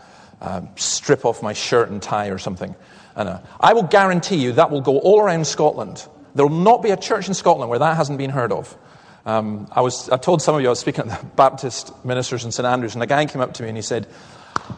uh, 0.41 0.63
strip 0.75 1.25
off 1.25 1.41
my 1.41 1.53
shirt 1.53 1.89
and 1.91 2.03
tie 2.03 2.29
or 2.29 2.39
something. 2.39 2.75
And, 3.15 3.29
uh, 3.29 3.41
I 3.61 3.75
will 3.75 3.85
guarantee 3.85 4.37
you 4.37 4.53
that 4.53 4.73
will 4.73 4.81
go 4.81 4.99
all 4.99 5.21
around 5.21 5.47
Scotland. 5.47 6.05
There 6.35 6.45
will 6.45 6.57
not 6.57 6.83
be 6.83 6.91
a 6.91 6.97
church 6.97 7.29
in 7.29 7.35
Scotland 7.35 7.71
where 7.71 7.79
that 7.79 7.97
hasn't 7.97 8.19
been 8.19 8.31
heard 8.31 8.51
of. 8.51 8.77
Um, 9.25 9.69
I, 9.71 9.83
was, 9.83 10.11
I 10.11 10.17
told 10.17 10.43
some 10.43 10.57
of 10.57 10.63
you 10.63 10.67
I 10.67 10.71
was 10.71 10.81
speaking 10.81 11.09
at 11.09 11.21
the 11.21 11.27
Baptist 11.37 11.93
ministers 12.05 12.45
in 12.45 12.51
St 12.51 12.67
Andrews, 12.67 12.95
and 12.95 13.05
a 13.05 13.07
guy 13.07 13.25
came 13.27 13.41
up 13.41 13.55
to 13.55 13.63
me 13.63 13.69
and 13.69 13.79
he 13.79 13.83
said, 13.83 14.09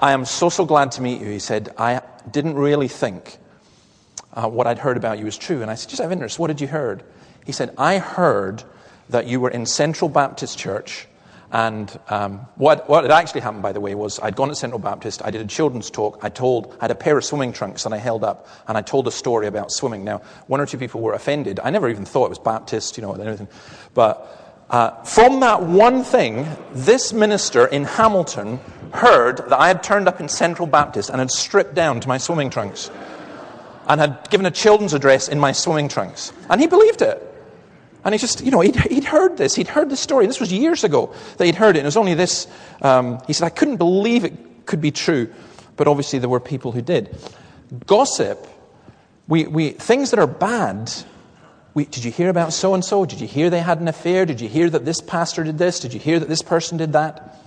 I 0.03 0.13
am 0.13 0.27
so, 0.27 0.51
so 0.51 0.67
glad 0.67 0.93
to 0.93 1.03
meet 1.03 1.23
you. 1.23 1.29
He 1.29 1.39
said, 1.39 1.75
I 1.79 2.03
didn't 2.31 2.57
really 2.57 2.89
think 2.89 3.39
uh, 4.35 4.49
what 4.49 4.67
I'd 4.67 4.79
heard 4.79 4.97
about 4.97 5.19
you 5.19 5.25
was 5.25 5.39
true. 5.39 5.63
And 5.63 5.71
I 5.71 5.75
said, 5.75 5.91
just 5.91 6.01
out 6.01 6.07
of 6.07 6.13
interest, 6.13 6.39
what 6.39 6.49
did 6.49 6.61
you 6.61 6.67
heard? 6.67 7.03
He 7.47 7.53
said, 7.53 7.75
I 7.79 7.99
heard 7.99 8.63
that 9.09 9.27
you 9.27 9.41
were 9.41 9.51
in 9.51 9.67
Central 9.67 10.09
Baptist 10.09 10.59
Church 10.59 11.07
and 11.55 12.01
um, 12.09 12.39
what, 12.57 12.89
what 12.89 13.05
had 13.05 13.13
actually 13.13 13.43
happened, 13.43 13.63
by 13.63 13.71
the 13.71 13.81
way, 13.81 13.95
was 13.95 14.19
I'd 14.19 14.35
gone 14.35 14.49
to 14.49 14.57
Central 14.57 14.81
Baptist, 14.81 15.25
I 15.25 15.31
did 15.31 15.41
a 15.41 15.47
children's 15.47 15.89
talk, 15.89 16.19
I 16.21 16.29
told, 16.29 16.77
I 16.81 16.85
had 16.85 16.91
a 16.91 16.97
pair 16.97 17.17
of 17.17 17.25
swimming 17.25 17.53
trunks 17.53 17.85
and 17.85 17.95
I 17.95 17.99
held 17.99 18.25
up, 18.25 18.49
and 18.67 18.77
I 18.77 18.83
told 18.83 19.07
a 19.07 19.13
story 19.13 19.47
about 19.47 19.71
swimming. 19.71 20.03
Now, 20.03 20.19
one 20.49 20.61
or 20.61 20.67
two 20.67 20.79
people 20.79 21.01
were 21.01 21.13
offended. 21.13 21.61
I 21.63 21.71
never 21.71 21.89
even 21.89 22.07
thought 22.07 22.27
it 22.27 22.31
was 22.31 22.41
Baptist, 22.41 22.97
you 22.97 23.05
know, 23.05 23.13
anything. 23.13 23.47
But 23.95 24.67
uh, 24.69 25.01
from 25.05 25.39
that 25.41 25.63
one 25.63 26.03
thing, 26.03 26.45
this 26.73 27.13
minister 27.13 27.67
in 27.67 27.85
Hamilton 27.85 28.59
heard 28.93 29.37
that 29.37 29.61
I 29.61 29.69
had 29.69 29.85
turned 29.85 30.09
up 30.09 30.21
in 30.21 30.29
Central 30.29 30.67
Baptist 30.67 31.09
and 31.09 31.21
had 31.21 31.31
stripped 31.31 31.77
down 31.77 32.01
to 32.01 32.09
my 32.09 32.19
swimming 32.19 32.51
trunks 32.51 32.91
and 33.87 34.01
had 34.01 34.29
given 34.31 34.47
a 34.47 34.51
children's 34.51 34.95
address 34.95 35.29
in 35.29 35.39
my 35.39 35.53
swimming 35.53 35.89
trunks. 35.89 36.33
And 36.49 36.61
he 36.61 36.67
believed 36.67 37.03
it. 37.03 37.23
And 38.05 38.15
he 38.15 38.19
just, 38.19 38.45
you 38.45 38.51
know, 38.51 38.61
he'd, 38.61 38.77
he'd 38.77 39.05
heard 39.05 39.39
this. 39.39 39.55
He'd 39.55 39.69
heard 39.69 39.89
this 39.89 40.01
story. 40.01 40.27
This 40.27 40.41
was 40.41 40.53
years 40.53 40.85
ago 40.85 41.15
that 41.39 41.45
he'd 41.47 41.55
heard 41.55 41.77
it. 41.77 41.81
And 41.81 41.87
it 41.87 41.89
was 41.89 41.97
only 41.97 42.15
this. 42.15 42.47
Um, 42.83 43.19
he 43.27 43.33
said, 43.33 43.47
I 43.47 43.51
couldn't 43.51 43.77
believe 43.77 44.25
it 44.25 44.67
could 44.67 44.81
be 44.81 44.91
true. 44.91 45.33
But 45.77 45.89
obviously, 45.89 46.19
there 46.19 46.29
were 46.29 46.41
people 46.41 46.73
who 46.73 46.83
did. 46.83 47.17
Gossip, 47.87 48.47
we, 49.27 49.47
we, 49.47 49.71
things 49.71 50.11
that 50.11 50.21
are 50.21 50.27
bad. 50.27 50.93
We, 51.73 51.87
did 51.87 52.05
you 52.05 52.13
hear 52.13 52.29
about 52.29 52.53
so 52.53 52.75
and 52.75 52.85
so? 52.85 53.07
Did 53.07 53.21
you 53.21 53.27
hear 53.27 53.49
they 53.51 53.61
had 53.61 53.81
an 53.81 53.89
affair? 53.89 54.27
Did 54.27 54.41
you 54.41 54.49
hear 54.49 54.69
that 54.71 54.85
this 54.85 55.01
pastor 55.01 55.43
did 55.43 55.59
this? 55.59 55.81
Did 55.81 55.95
you 55.95 56.01
hear 56.01 56.21
that 56.21 56.29
this 56.29 56.43
person 56.43 56.77
did 56.77 56.93
that? 56.93 57.41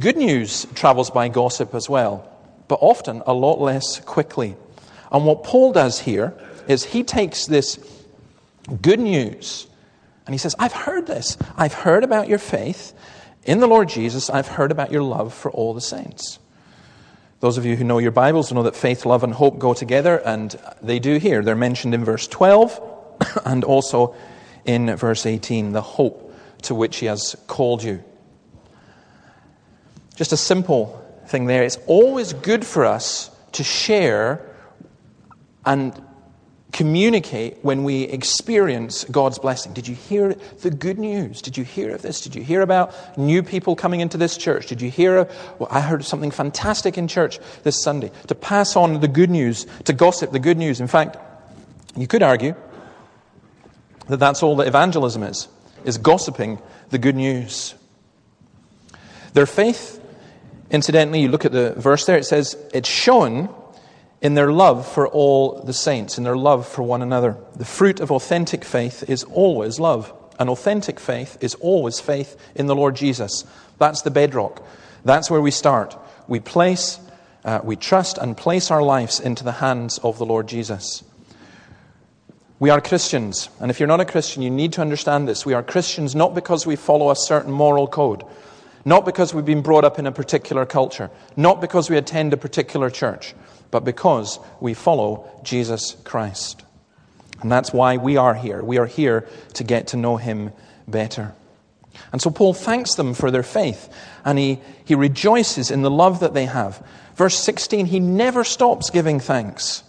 Good 0.00 0.16
news 0.16 0.66
travels 0.74 1.10
by 1.10 1.28
gossip 1.28 1.74
as 1.74 1.86
well, 1.86 2.26
but 2.70 2.78
often 2.80 3.20
a 3.26 3.34
lot 3.34 3.60
less 3.60 3.98
quickly. 3.98 4.54
And 5.10 5.26
what 5.26 5.42
Paul 5.42 5.72
does 5.72 5.98
here 5.98 6.32
is 6.68 6.84
he 6.84 7.02
takes 7.02 7.46
this 7.46 7.80
good 8.80 9.00
news 9.00 9.66
and 10.24 10.32
he 10.32 10.38
says, 10.38 10.54
I've 10.56 10.72
heard 10.72 11.08
this. 11.08 11.36
I've 11.56 11.74
heard 11.74 12.04
about 12.04 12.28
your 12.28 12.38
faith 12.38 12.92
in 13.42 13.58
the 13.58 13.66
Lord 13.66 13.88
Jesus. 13.88 14.30
I've 14.30 14.46
heard 14.46 14.70
about 14.70 14.92
your 14.92 15.02
love 15.02 15.34
for 15.34 15.50
all 15.50 15.74
the 15.74 15.80
saints. 15.80 16.38
Those 17.40 17.58
of 17.58 17.66
you 17.66 17.74
who 17.74 17.82
know 17.82 17.98
your 17.98 18.12
Bibles 18.12 18.52
know 18.52 18.62
that 18.62 18.76
faith, 18.76 19.04
love, 19.04 19.24
and 19.24 19.32
hope 19.32 19.58
go 19.58 19.74
together, 19.74 20.18
and 20.18 20.56
they 20.80 21.00
do 21.00 21.16
here. 21.16 21.42
They're 21.42 21.56
mentioned 21.56 21.92
in 21.92 22.04
verse 22.04 22.28
12 22.28 22.80
and 23.44 23.64
also 23.64 24.14
in 24.64 24.94
verse 24.94 25.26
18, 25.26 25.72
the 25.72 25.82
hope 25.82 26.32
to 26.62 26.76
which 26.76 26.98
he 26.98 27.06
has 27.06 27.34
called 27.48 27.82
you. 27.82 28.04
Just 30.14 30.32
a 30.32 30.36
simple 30.36 31.00
thing 31.30 31.46
there. 31.46 31.62
It's 31.62 31.78
always 31.86 32.32
good 32.32 32.66
for 32.66 32.84
us 32.84 33.30
to 33.52 33.64
share 33.64 34.46
and 35.64 36.00
communicate 36.72 37.58
when 37.62 37.82
we 37.82 38.02
experience 38.04 39.04
God's 39.04 39.38
blessing. 39.38 39.72
Did 39.72 39.88
you 39.88 39.94
hear 39.94 40.34
the 40.62 40.70
good 40.70 40.98
news? 40.98 41.42
Did 41.42 41.56
you 41.56 41.64
hear 41.64 41.94
of 41.94 42.02
this? 42.02 42.20
Did 42.20 42.34
you 42.34 42.42
hear 42.42 42.62
about 42.62 43.18
new 43.18 43.42
people 43.42 43.74
coming 43.74 44.00
into 44.00 44.16
this 44.16 44.36
church? 44.36 44.66
Did 44.66 44.80
you 44.80 44.90
hear? 44.90 45.28
Well, 45.58 45.68
I 45.70 45.80
heard 45.80 46.04
something 46.04 46.30
fantastic 46.30 46.96
in 46.96 47.08
church 47.08 47.40
this 47.64 47.82
Sunday. 47.82 48.12
To 48.28 48.34
pass 48.34 48.76
on 48.76 49.00
the 49.00 49.08
good 49.08 49.30
news, 49.30 49.66
to 49.84 49.92
gossip 49.92 50.32
the 50.32 50.38
good 50.38 50.58
news. 50.58 50.80
In 50.80 50.86
fact, 50.86 51.16
you 51.96 52.06
could 52.06 52.22
argue 52.22 52.54
that 54.08 54.18
that's 54.18 54.42
all 54.42 54.56
that 54.56 54.66
evangelism 54.66 55.22
is, 55.22 55.48
is 55.84 55.98
gossiping 55.98 56.60
the 56.90 56.98
good 56.98 57.16
news. 57.16 57.74
Their 59.32 59.46
faith, 59.46 59.99
incidentally, 60.70 61.22
you 61.22 61.28
look 61.28 61.44
at 61.44 61.52
the 61.52 61.74
verse 61.74 62.06
there, 62.06 62.16
it 62.16 62.24
says, 62.24 62.56
it's 62.72 62.88
shown 62.88 63.48
in 64.20 64.34
their 64.34 64.52
love 64.52 64.86
for 64.86 65.08
all 65.08 65.62
the 65.62 65.72
saints, 65.72 66.18
in 66.18 66.24
their 66.24 66.36
love 66.36 66.66
for 66.66 66.82
one 66.82 67.02
another. 67.02 67.36
The 67.56 67.64
fruit 67.64 68.00
of 68.00 68.10
authentic 68.10 68.64
faith 68.64 69.08
is 69.08 69.24
always 69.24 69.80
love. 69.80 70.12
An 70.38 70.48
authentic 70.48 71.00
faith 71.00 71.38
is 71.40 71.54
always 71.56 72.00
faith 72.00 72.36
in 72.54 72.66
the 72.66 72.74
Lord 72.74 72.96
Jesus. 72.96 73.44
That's 73.78 74.02
the 74.02 74.10
bedrock. 74.10 74.62
That's 75.04 75.30
where 75.30 75.40
we 75.40 75.50
start. 75.50 75.96
We 76.28 76.40
place, 76.40 76.98
uh, 77.44 77.60
we 77.62 77.76
trust 77.76 78.18
and 78.18 78.36
place 78.36 78.70
our 78.70 78.82
lives 78.82 79.20
into 79.20 79.44
the 79.44 79.52
hands 79.52 79.98
of 79.98 80.18
the 80.18 80.26
Lord 80.26 80.48
Jesus. 80.48 81.02
We 82.58 82.68
are 82.68 82.82
Christians, 82.82 83.48
and 83.58 83.70
if 83.70 83.80
you're 83.80 83.86
not 83.86 84.00
a 84.00 84.04
Christian, 84.04 84.42
you 84.42 84.50
need 84.50 84.74
to 84.74 84.82
understand 84.82 85.26
this. 85.26 85.46
We 85.46 85.54
are 85.54 85.62
Christians 85.62 86.14
not 86.14 86.34
because 86.34 86.66
we 86.66 86.76
follow 86.76 87.10
a 87.10 87.16
certain 87.16 87.50
moral 87.50 87.88
code, 87.88 88.22
not 88.84 89.04
because 89.04 89.34
we've 89.34 89.44
been 89.44 89.62
brought 89.62 89.84
up 89.84 89.98
in 89.98 90.06
a 90.06 90.12
particular 90.12 90.66
culture, 90.66 91.10
not 91.36 91.60
because 91.60 91.90
we 91.90 91.96
attend 91.96 92.32
a 92.32 92.36
particular 92.36 92.90
church 92.90 93.34
but 93.70 93.84
because 93.84 94.38
we 94.60 94.74
follow 94.74 95.30
Jesus 95.42 95.96
Christ. 96.04 96.62
And 97.40 97.50
that's 97.50 97.72
why 97.72 97.96
we 97.96 98.16
are 98.16 98.34
here. 98.34 98.62
We 98.62 98.78
are 98.78 98.86
here 98.86 99.28
to 99.54 99.64
get 99.64 99.88
to 99.88 99.96
know 99.96 100.16
him 100.16 100.52
better. 100.86 101.32
And 102.12 102.20
so 102.20 102.30
Paul 102.30 102.54
thanks 102.54 102.94
them 102.94 103.14
for 103.14 103.30
their 103.30 103.42
faith, 103.42 103.92
and 104.24 104.38
he, 104.38 104.60
he 104.84 104.94
rejoices 104.94 105.70
in 105.70 105.82
the 105.82 105.90
love 105.90 106.20
that 106.20 106.34
they 106.34 106.46
have. 106.46 106.84
Verse 107.14 107.38
16, 107.38 107.86
he 107.86 108.00
never 108.00 108.44
stops 108.44 108.90
giving 108.90 109.20
thanks, 109.20 109.82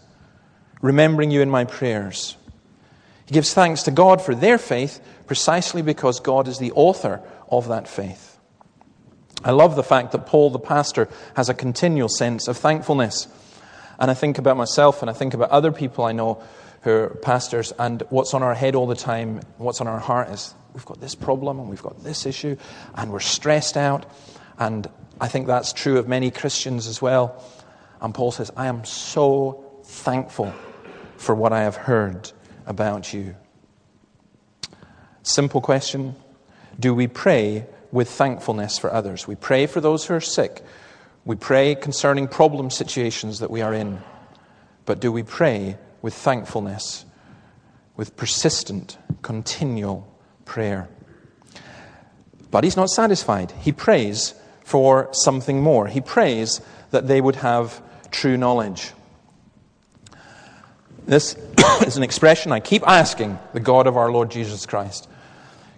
remembering 0.81 1.31
you 1.31 1.41
in 1.41 1.49
my 1.49 1.65
prayers. 1.65 2.35
He 3.25 3.33
gives 3.33 3.53
thanks 3.53 3.83
to 3.83 3.91
God 3.91 4.21
for 4.21 4.35
their 4.35 4.57
faith 4.57 4.99
precisely 5.27 5.81
because 5.81 6.19
God 6.19 6.47
is 6.47 6.59
the 6.59 6.71
author 6.73 7.21
of 7.49 7.67
that 7.69 7.87
faith. 7.87 8.30
I 9.43 9.51
love 9.51 9.75
the 9.75 9.83
fact 9.83 10.11
that 10.11 10.25
Paul, 10.25 10.49
the 10.51 10.59
pastor, 10.59 11.09
has 11.35 11.49
a 11.49 11.53
continual 11.53 12.09
sense 12.09 12.47
of 12.47 12.57
thankfulness. 12.57 13.27
And 13.99 14.11
I 14.11 14.13
think 14.13 14.37
about 14.37 14.57
myself 14.57 15.01
and 15.01 15.09
I 15.09 15.13
think 15.13 15.33
about 15.33 15.49
other 15.49 15.71
people 15.71 16.05
I 16.05 16.11
know 16.11 16.43
who 16.81 16.91
are 16.91 17.09
pastors, 17.21 17.71
and 17.77 18.01
what's 18.09 18.33
on 18.33 18.41
our 18.41 18.55
head 18.55 18.73
all 18.73 18.87
the 18.87 18.95
time, 18.95 19.39
what's 19.57 19.81
on 19.81 19.87
our 19.87 19.99
heart 19.99 20.29
is 20.29 20.53
we've 20.73 20.85
got 20.85 20.99
this 20.99 21.13
problem 21.13 21.59
and 21.59 21.69
we've 21.69 21.83
got 21.83 22.03
this 22.03 22.25
issue, 22.25 22.57
and 22.95 23.11
we're 23.11 23.19
stressed 23.19 23.77
out. 23.77 24.05
And 24.57 24.89
I 25.19 25.27
think 25.27 25.47
that's 25.47 25.73
true 25.73 25.99
of 25.99 26.07
many 26.07 26.31
Christians 26.31 26.87
as 26.87 27.01
well. 27.01 27.43
And 28.01 28.13
Paul 28.13 28.31
says, 28.31 28.51
I 28.57 28.65
am 28.65 28.83
so 28.83 29.63
thankful 29.83 30.51
for 31.17 31.35
what 31.35 31.53
I 31.53 31.61
have 31.61 31.75
heard 31.75 32.31
about 32.65 33.13
you. 33.13 33.35
Simple 35.21 35.61
question 35.61 36.15
Do 36.79 36.95
we 36.95 37.07
pray 37.07 37.67
with 37.91 38.09
thankfulness 38.09 38.77
for 38.77 38.93
others. 38.93 39.27
We 39.27 39.35
pray 39.35 39.65
for 39.65 39.81
those 39.81 40.05
who 40.05 40.13
are 40.13 40.21
sick. 40.21 40.63
We 41.25 41.35
pray 41.35 41.75
concerning 41.75 42.27
problem 42.27 42.69
situations 42.69 43.39
that 43.39 43.51
we 43.51 43.61
are 43.61 43.73
in. 43.73 44.01
But 44.85 44.99
do 44.99 45.11
we 45.11 45.23
pray 45.23 45.77
with 46.01 46.13
thankfulness, 46.13 47.05
with 47.95 48.15
persistent, 48.15 48.97
continual 49.21 50.07
prayer? 50.45 50.89
But 52.49 52.63
he's 52.63 52.77
not 52.77 52.89
satisfied. 52.89 53.51
He 53.51 53.71
prays 53.71 54.33
for 54.63 55.09
something 55.11 55.61
more. 55.61 55.87
He 55.87 56.01
prays 56.01 56.61
that 56.91 57.07
they 57.07 57.21
would 57.21 57.37
have 57.37 57.81
true 58.11 58.37
knowledge. 58.37 58.91
This 61.05 61.35
is 61.85 61.97
an 61.97 62.03
expression 62.03 62.51
I 62.51 62.59
keep 62.59 62.87
asking 62.87 63.39
the 63.53 63.59
God 63.59 63.87
of 63.87 63.97
our 63.97 64.11
Lord 64.11 64.31
Jesus 64.31 64.65
Christ. 64.65 65.07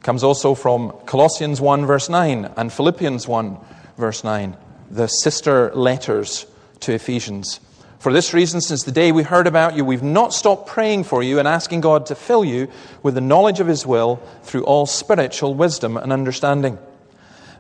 Comes 0.04 0.22
also 0.22 0.54
from 0.54 0.92
Colossians 1.06 1.62
1, 1.62 1.86
verse 1.86 2.10
9, 2.10 2.52
and 2.58 2.74
Philippians 2.74 3.26
1, 3.26 3.58
verse 3.98 4.22
9, 4.22 4.58
the 4.92 5.08
sister 5.08 5.74
letters 5.74 6.46
to 6.82 6.94
Ephesians. 6.94 7.62
For 8.00 8.12
this 8.12 8.34
reason, 8.34 8.60
since 8.60 8.84
the 8.84 8.92
day 8.92 9.14
we 9.14 9.24
heard 9.24 9.48
about 9.48 9.78
you, 9.78 9.86
we've 9.86 10.04
not 10.04 10.34
stopped 10.34 10.68
praying 10.68 11.06
for 11.06 11.24
you 11.24 11.40
and 11.40 11.48
asking 11.48 11.80
God 11.80 12.06
to 12.08 12.16
fill 12.16 12.44
you 12.44 12.68
with 13.02 13.16
the 13.16 13.22
knowledge 13.22 13.62
of 13.62 13.68
His 13.68 13.86
will 13.86 14.18
through 14.42 14.66
all 14.66 14.86
spiritual 14.86 15.54
wisdom 15.54 15.96
and 15.96 16.12
understanding 16.12 16.78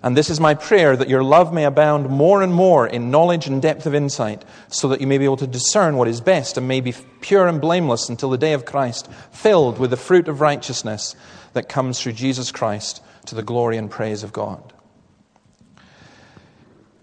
and 0.03 0.17
this 0.17 0.29
is 0.29 0.39
my 0.41 0.53
prayer 0.53 0.98
that 0.98 1.07
your 1.07 1.24
love 1.24 1.53
may 1.53 1.63
abound 1.63 2.10
more 2.10 2.43
and 2.43 2.53
more 2.53 2.86
in 2.86 3.10
knowledge 3.10 3.48
and 3.48 3.62
depth 3.62 3.86
of 3.86 3.95
insight, 3.95 4.43
so 4.67 4.89
that 4.89 5.00
you 5.00 5.07
may 5.07 5.17
be 5.17 5.24
able 5.24 5.38
to 5.38 5.48
discern 5.48 5.95
what 5.95 6.10
is 6.10 6.19
best 6.19 6.57
and 6.57 6.67
may 6.67 6.81
be 6.81 6.93
pure 7.22 7.48
and 7.48 7.62
blameless 7.62 8.10
until 8.10 8.29
the 8.29 8.38
day 8.38 8.51
of 8.51 8.65
Christ, 8.65 9.10
filled 9.31 9.79
with 9.79 9.91
the 9.91 9.98
fruit 9.98 10.27
of 10.27 10.41
righteousness 10.41 11.15
that 11.53 11.69
comes 11.69 12.01
through 12.01 12.13
Jesus 12.13 12.51
Christ 12.51 13.01
to 13.27 13.36
the 13.36 13.43
glory 13.43 13.77
and 13.77 13.89
praise 13.89 14.24
of 14.24 14.33
God. 14.33 14.74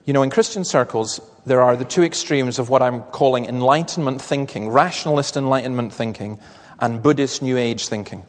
You 0.05 0.13
know, 0.13 0.23
in 0.23 0.29
Christian 0.29 0.65
circles, 0.65 1.21
there 1.47 1.63
are 1.63 1.77
the 1.77 1.87
two 1.87 2.03
extremes 2.03 2.59
of 2.59 2.69
what 2.69 2.83
I'm 2.83 3.01
calling 3.03 3.47
enlightenment 3.47 4.21
thinking, 4.21 4.69
rationalist 4.69 5.39
enlightenment 5.39 5.95
thinking, 5.95 6.39
and 6.79 7.03
Buddhist 7.03 7.41
New 7.41 7.57
Age 7.57 7.89
thinking. 7.89 8.25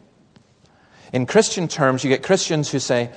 In 1.11 1.25
Christian 1.25 1.67
terms, 1.67 2.05
you 2.05 2.09
get 2.09 2.23
Christians 2.23 2.71
who 2.71 2.79
say, 2.79 3.09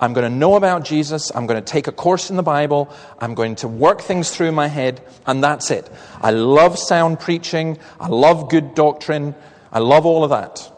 I'm 0.00 0.14
going 0.14 0.30
to 0.30 0.34
know 0.34 0.56
about 0.56 0.84
Jesus. 0.84 1.30
I'm 1.34 1.46
going 1.46 1.62
to 1.62 1.72
take 1.72 1.86
a 1.86 1.92
course 1.92 2.30
in 2.30 2.36
the 2.36 2.42
Bible. 2.42 2.92
I'm 3.18 3.34
going 3.34 3.56
to 3.56 3.68
work 3.68 4.00
things 4.00 4.30
through 4.30 4.52
my 4.52 4.66
head, 4.66 5.02
and 5.26 5.44
that's 5.44 5.70
it. 5.70 5.90
I 6.22 6.30
love 6.30 6.78
sound 6.78 7.20
preaching. 7.20 7.78
I 8.00 8.08
love 8.08 8.48
good 8.48 8.74
doctrine. 8.74 9.34
I 9.70 9.78
love 9.80 10.06
all 10.06 10.24
of 10.24 10.30
that. 10.30 10.72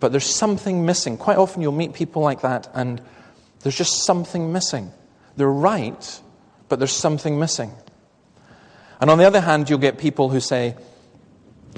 But 0.00 0.12
there's 0.12 0.26
something 0.26 0.84
missing. 0.84 1.16
Quite 1.16 1.38
often 1.38 1.62
you'll 1.62 1.72
meet 1.72 1.94
people 1.94 2.22
like 2.22 2.42
that, 2.42 2.68
and 2.74 3.00
there's 3.60 3.76
just 3.76 4.04
something 4.04 4.52
missing. 4.52 4.92
They're 5.36 5.48
right, 5.48 6.20
but 6.68 6.78
there's 6.78 6.92
something 6.92 7.38
missing. 7.38 7.72
And 9.00 9.10
on 9.10 9.18
the 9.18 9.24
other 9.24 9.40
hand, 9.40 9.70
you'll 9.70 9.78
get 9.78 9.98
people 9.98 10.28
who 10.28 10.40
say, 10.40 10.76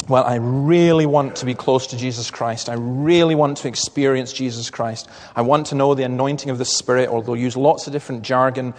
well, 0.09 0.25
I 0.25 0.37
really 0.37 1.07
want 1.07 1.37
to 1.37 1.47
be 1.47 1.55
close 1.55 1.89
to 1.89 1.97
Jesus 1.97 2.31
Christ. 2.31 2.69
I 2.69 2.75
really 2.75 3.35
want 3.35 3.59
to 3.59 3.69
experience 3.69 4.33
Jesus 4.33 4.71
Christ. 4.71 5.09
I 5.37 5.43
want 5.43 5.69
to 5.69 5.75
know 5.75 5.95
the 5.95 6.03
anointing 6.03 6.51
of 6.51 6.59
the 6.59 6.65
Spirit, 6.65 7.09
or 7.09 7.23
they'll 7.23 7.37
use 7.37 7.57
lots 7.57 7.87
of 7.87 7.93
different 7.93 8.23
jargon, 8.23 8.75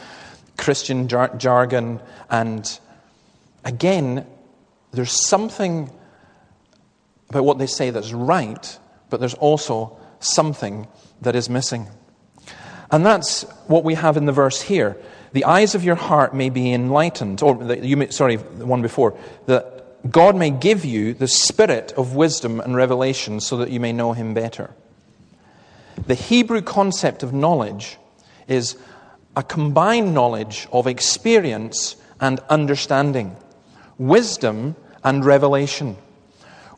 Christian 0.57 1.07
jar- 1.07 1.35
jargon. 1.37 2.01
And 2.29 2.79
again, 3.63 4.25
there's 4.91 5.11
something 5.11 5.89
about 7.29 7.45
what 7.45 7.59
they 7.59 7.67
say 7.67 7.91
that's 7.91 8.11
right, 8.11 8.79
but 9.09 9.19
there's 9.19 9.35
also 9.35 9.97
something 10.19 10.87
that 11.21 11.35
is 11.35 11.49
missing. 11.49 11.87
And 12.91 13.05
that's 13.05 13.43
what 13.67 13.85
we 13.85 13.93
have 13.93 14.17
in 14.17 14.25
the 14.25 14.33
verse 14.33 14.61
here. 14.61 14.97
The 15.31 15.45
eyes 15.45 15.75
of 15.75 15.83
your 15.85 15.95
heart 15.95 16.35
may 16.35 16.49
be 16.49 16.73
enlightened, 16.73 17.41
or 17.41 17.55
the, 17.55 17.85
you 17.87 17.95
may, 17.95 18.09
sorry, 18.09 18.35
the 18.35 18.65
one 18.65 18.81
before, 18.81 19.17
that 19.45 19.80
God 20.09 20.35
may 20.35 20.49
give 20.49 20.83
you 20.83 21.13
the 21.13 21.27
spirit 21.27 21.93
of 21.93 22.15
wisdom 22.15 22.59
and 22.59 22.75
revelation 22.75 23.39
so 23.39 23.57
that 23.57 23.69
you 23.69 23.79
may 23.79 23.93
know 23.93 24.13
him 24.13 24.33
better. 24.33 24.71
The 26.07 26.15
Hebrew 26.15 26.61
concept 26.61 27.21
of 27.21 27.33
knowledge 27.33 27.97
is 28.47 28.77
a 29.35 29.43
combined 29.43 30.13
knowledge 30.13 30.67
of 30.71 30.87
experience 30.87 31.95
and 32.19 32.39
understanding, 32.49 33.35
wisdom 33.97 34.75
and 35.03 35.23
revelation. 35.23 35.97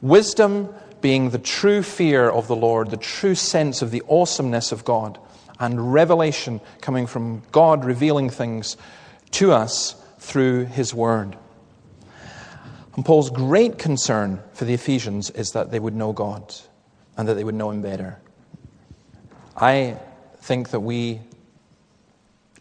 Wisdom 0.02 0.74
being 1.02 1.30
the 1.30 1.40
true 1.40 1.82
fear 1.82 2.30
of 2.30 2.48
the 2.48 2.56
Lord, 2.56 2.90
the 2.90 2.98
true 2.98 3.36
sense 3.36 3.82
of 3.82 3.92
the 3.92 4.04
awesomeness 4.10 4.72
of 4.72 4.86
God, 4.86 5.18
and 5.60 5.94
revelation 5.94 6.60
coming 6.82 7.08
from 7.08 7.42
God 7.52 7.86
revealing 7.86 8.30
things 8.30 8.76
to 9.32 9.52
us 9.52 9.96
through 10.20 10.66
His 10.66 10.94
Word. 10.94 11.38
And 12.96 13.04
Paul's 13.04 13.30
great 13.30 13.80
concern 13.80 14.42
for 14.54 14.66
the 14.66 14.74
Ephesians 14.74 15.30
is 15.32 15.52
that 15.52 15.72
they 15.72 15.80
would 15.80 15.96
know 15.96 16.14
God 16.14 16.54
and 17.18 17.28
that 17.28 17.36
they 17.36 17.44
would 17.44 17.56
know 17.56 17.72
Him 17.72 17.82
better. 17.82 18.20
I 19.56 19.98
think 20.38 20.70
that 20.70 20.82
we 20.82 21.22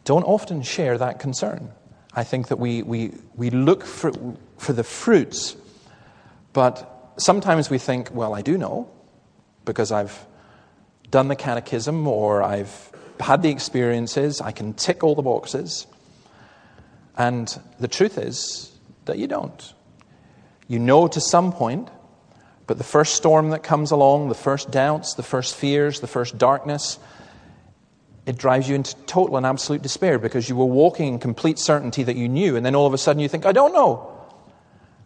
don't 0.04 0.24
often 0.24 0.62
share 0.62 0.98
that 0.98 1.18
concern. 1.18 1.70
I 2.14 2.24
think 2.24 2.48
that 2.48 2.58
we, 2.58 2.82
we, 2.82 3.12
we 3.36 3.50
look 3.50 3.84
for, 3.84 4.12
for 4.58 4.72
the 4.72 4.84
fruits, 4.84 5.56
but 6.52 7.12
sometimes 7.16 7.70
we 7.70 7.78
think, 7.78 8.10
well, 8.12 8.34
I 8.34 8.42
do 8.42 8.58
know 8.58 8.90
because 9.64 9.92
I've 9.92 10.26
done 11.10 11.28
the 11.28 11.36
catechism 11.36 12.06
or 12.06 12.42
I've 12.42 12.90
had 13.20 13.42
the 13.42 13.50
experiences, 13.50 14.40
I 14.40 14.52
can 14.52 14.74
tick 14.74 15.04
all 15.04 15.14
the 15.14 15.22
boxes. 15.22 15.86
And 17.16 17.54
the 17.78 17.88
truth 17.88 18.18
is 18.18 18.76
that 19.04 19.18
you 19.18 19.26
don't. 19.26 19.72
You 20.68 20.79
know 20.79 21.09
to 21.09 21.20
some 21.20 21.53
point, 21.53 21.88
but 22.66 22.79
the 22.79 22.85
first 22.85 23.14
storm 23.14 23.51
that 23.51 23.62
comes 23.62 23.90
along, 23.90 24.29
the 24.29 24.35
first 24.35 24.70
doubts, 24.70 25.14
the 25.14 25.22
first 25.22 25.55
fears, 25.55 26.01
the 26.01 26.07
first 26.07 26.38
darkness, 26.38 26.98
it 28.25 28.38
drives 28.38 28.68
you 28.68 28.77
into 28.77 28.94
total 29.07 29.37
and 29.37 29.44
absolute 29.44 29.83
despair 29.83 30.18
because 30.18 30.48
you 30.48 30.57
were 30.57 30.64
walking 30.64 31.09
in 31.09 31.18
complete 31.18 31.59
certainty 31.59 32.05
that 32.05 32.16
you 32.16 32.29
knew, 32.29 32.57
and 32.57 32.64
then 32.64 32.75
all 32.75 32.87
of 32.87 32.94
a 32.94 32.98
sudden 32.98 33.20
you 33.20 33.29
think, 33.29 33.44
I 33.44 33.53
don't 33.53 33.72
know. 33.72 34.09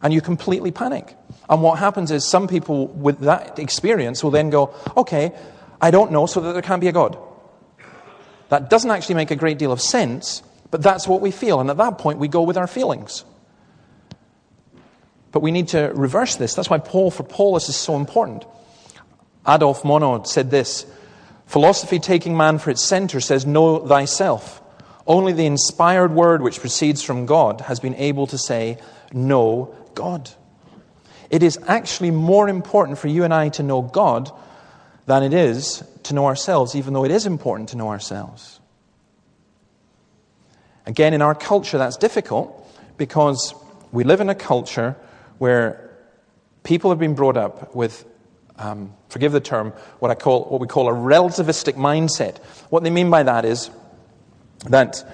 And 0.02 0.12
you 0.12 0.20
completely 0.20 0.70
panic. 0.70 1.16
And 1.48 1.62
what 1.62 1.78
happens 1.78 2.10
is 2.10 2.24
some 2.24 2.46
people 2.46 2.88
with 2.88 3.20
that 3.20 3.58
experience 3.58 4.22
will 4.22 4.30
then 4.30 4.50
go, 4.50 4.74
okay, 4.96 5.32
I 5.80 5.90
don't 5.90 6.12
know, 6.12 6.26
so 6.26 6.40
that 6.40 6.52
there 6.52 6.62
can't 6.62 6.80
be 6.80 6.88
a 6.88 6.92
God. 6.92 7.16
That 8.50 8.68
doesn't 8.68 8.90
actually 8.90 9.14
make 9.16 9.30
a 9.30 9.36
great 9.36 9.58
deal 9.58 9.72
of 9.72 9.80
sense, 9.80 10.42
but 10.70 10.82
that's 10.82 11.08
what 11.08 11.22
we 11.22 11.30
feel. 11.30 11.60
And 11.60 11.70
at 11.70 11.78
that 11.78 11.96
point, 11.98 12.18
we 12.18 12.28
go 12.28 12.42
with 12.42 12.58
our 12.58 12.66
feelings. 12.66 13.24
But 15.36 15.42
we 15.42 15.50
need 15.50 15.68
to 15.68 15.92
reverse 15.94 16.36
this. 16.36 16.54
That's 16.54 16.70
why 16.70 16.78
Paul, 16.78 17.10
for 17.10 17.22
Paul, 17.22 17.52
this 17.52 17.68
is 17.68 17.76
so 17.76 17.96
important. 17.96 18.46
Adolf 19.46 19.82
Monod 19.82 20.26
said 20.26 20.50
this 20.50 20.86
Philosophy 21.44 21.98
taking 21.98 22.38
man 22.38 22.56
for 22.58 22.70
its 22.70 22.80
center 22.80 23.20
says, 23.20 23.44
Know 23.44 23.86
thyself. 23.86 24.62
Only 25.06 25.34
the 25.34 25.44
inspired 25.44 26.12
word 26.12 26.40
which 26.40 26.58
proceeds 26.58 27.02
from 27.02 27.26
God 27.26 27.60
has 27.60 27.80
been 27.80 27.94
able 27.96 28.26
to 28.28 28.38
say, 28.38 28.78
Know 29.12 29.74
God. 29.94 30.30
It 31.28 31.42
is 31.42 31.58
actually 31.66 32.12
more 32.12 32.48
important 32.48 32.96
for 32.96 33.08
you 33.08 33.22
and 33.22 33.34
I 33.34 33.50
to 33.50 33.62
know 33.62 33.82
God 33.82 34.30
than 35.04 35.22
it 35.22 35.34
is 35.34 35.84
to 36.04 36.14
know 36.14 36.24
ourselves, 36.24 36.74
even 36.74 36.94
though 36.94 37.04
it 37.04 37.10
is 37.10 37.26
important 37.26 37.68
to 37.68 37.76
know 37.76 37.90
ourselves. 37.90 38.58
Again, 40.86 41.12
in 41.12 41.20
our 41.20 41.34
culture, 41.34 41.76
that's 41.76 41.98
difficult 41.98 42.66
because 42.96 43.54
we 43.92 44.02
live 44.02 44.22
in 44.22 44.30
a 44.30 44.34
culture 44.34 44.96
where 45.38 45.90
people 46.62 46.90
have 46.90 46.98
been 46.98 47.14
brought 47.14 47.36
up 47.36 47.74
with, 47.74 48.04
um, 48.58 48.92
forgive 49.08 49.32
the 49.32 49.40
term, 49.40 49.72
what, 49.98 50.10
I 50.10 50.14
call, 50.14 50.44
what 50.44 50.60
we 50.60 50.66
call 50.66 50.88
a 50.88 50.92
relativistic 50.92 51.74
mindset. 51.74 52.38
What 52.70 52.82
they 52.82 52.90
mean 52.90 53.10
by 53.10 53.22
that 53.22 53.44
is 53.44 53.70
that 54.66 55.04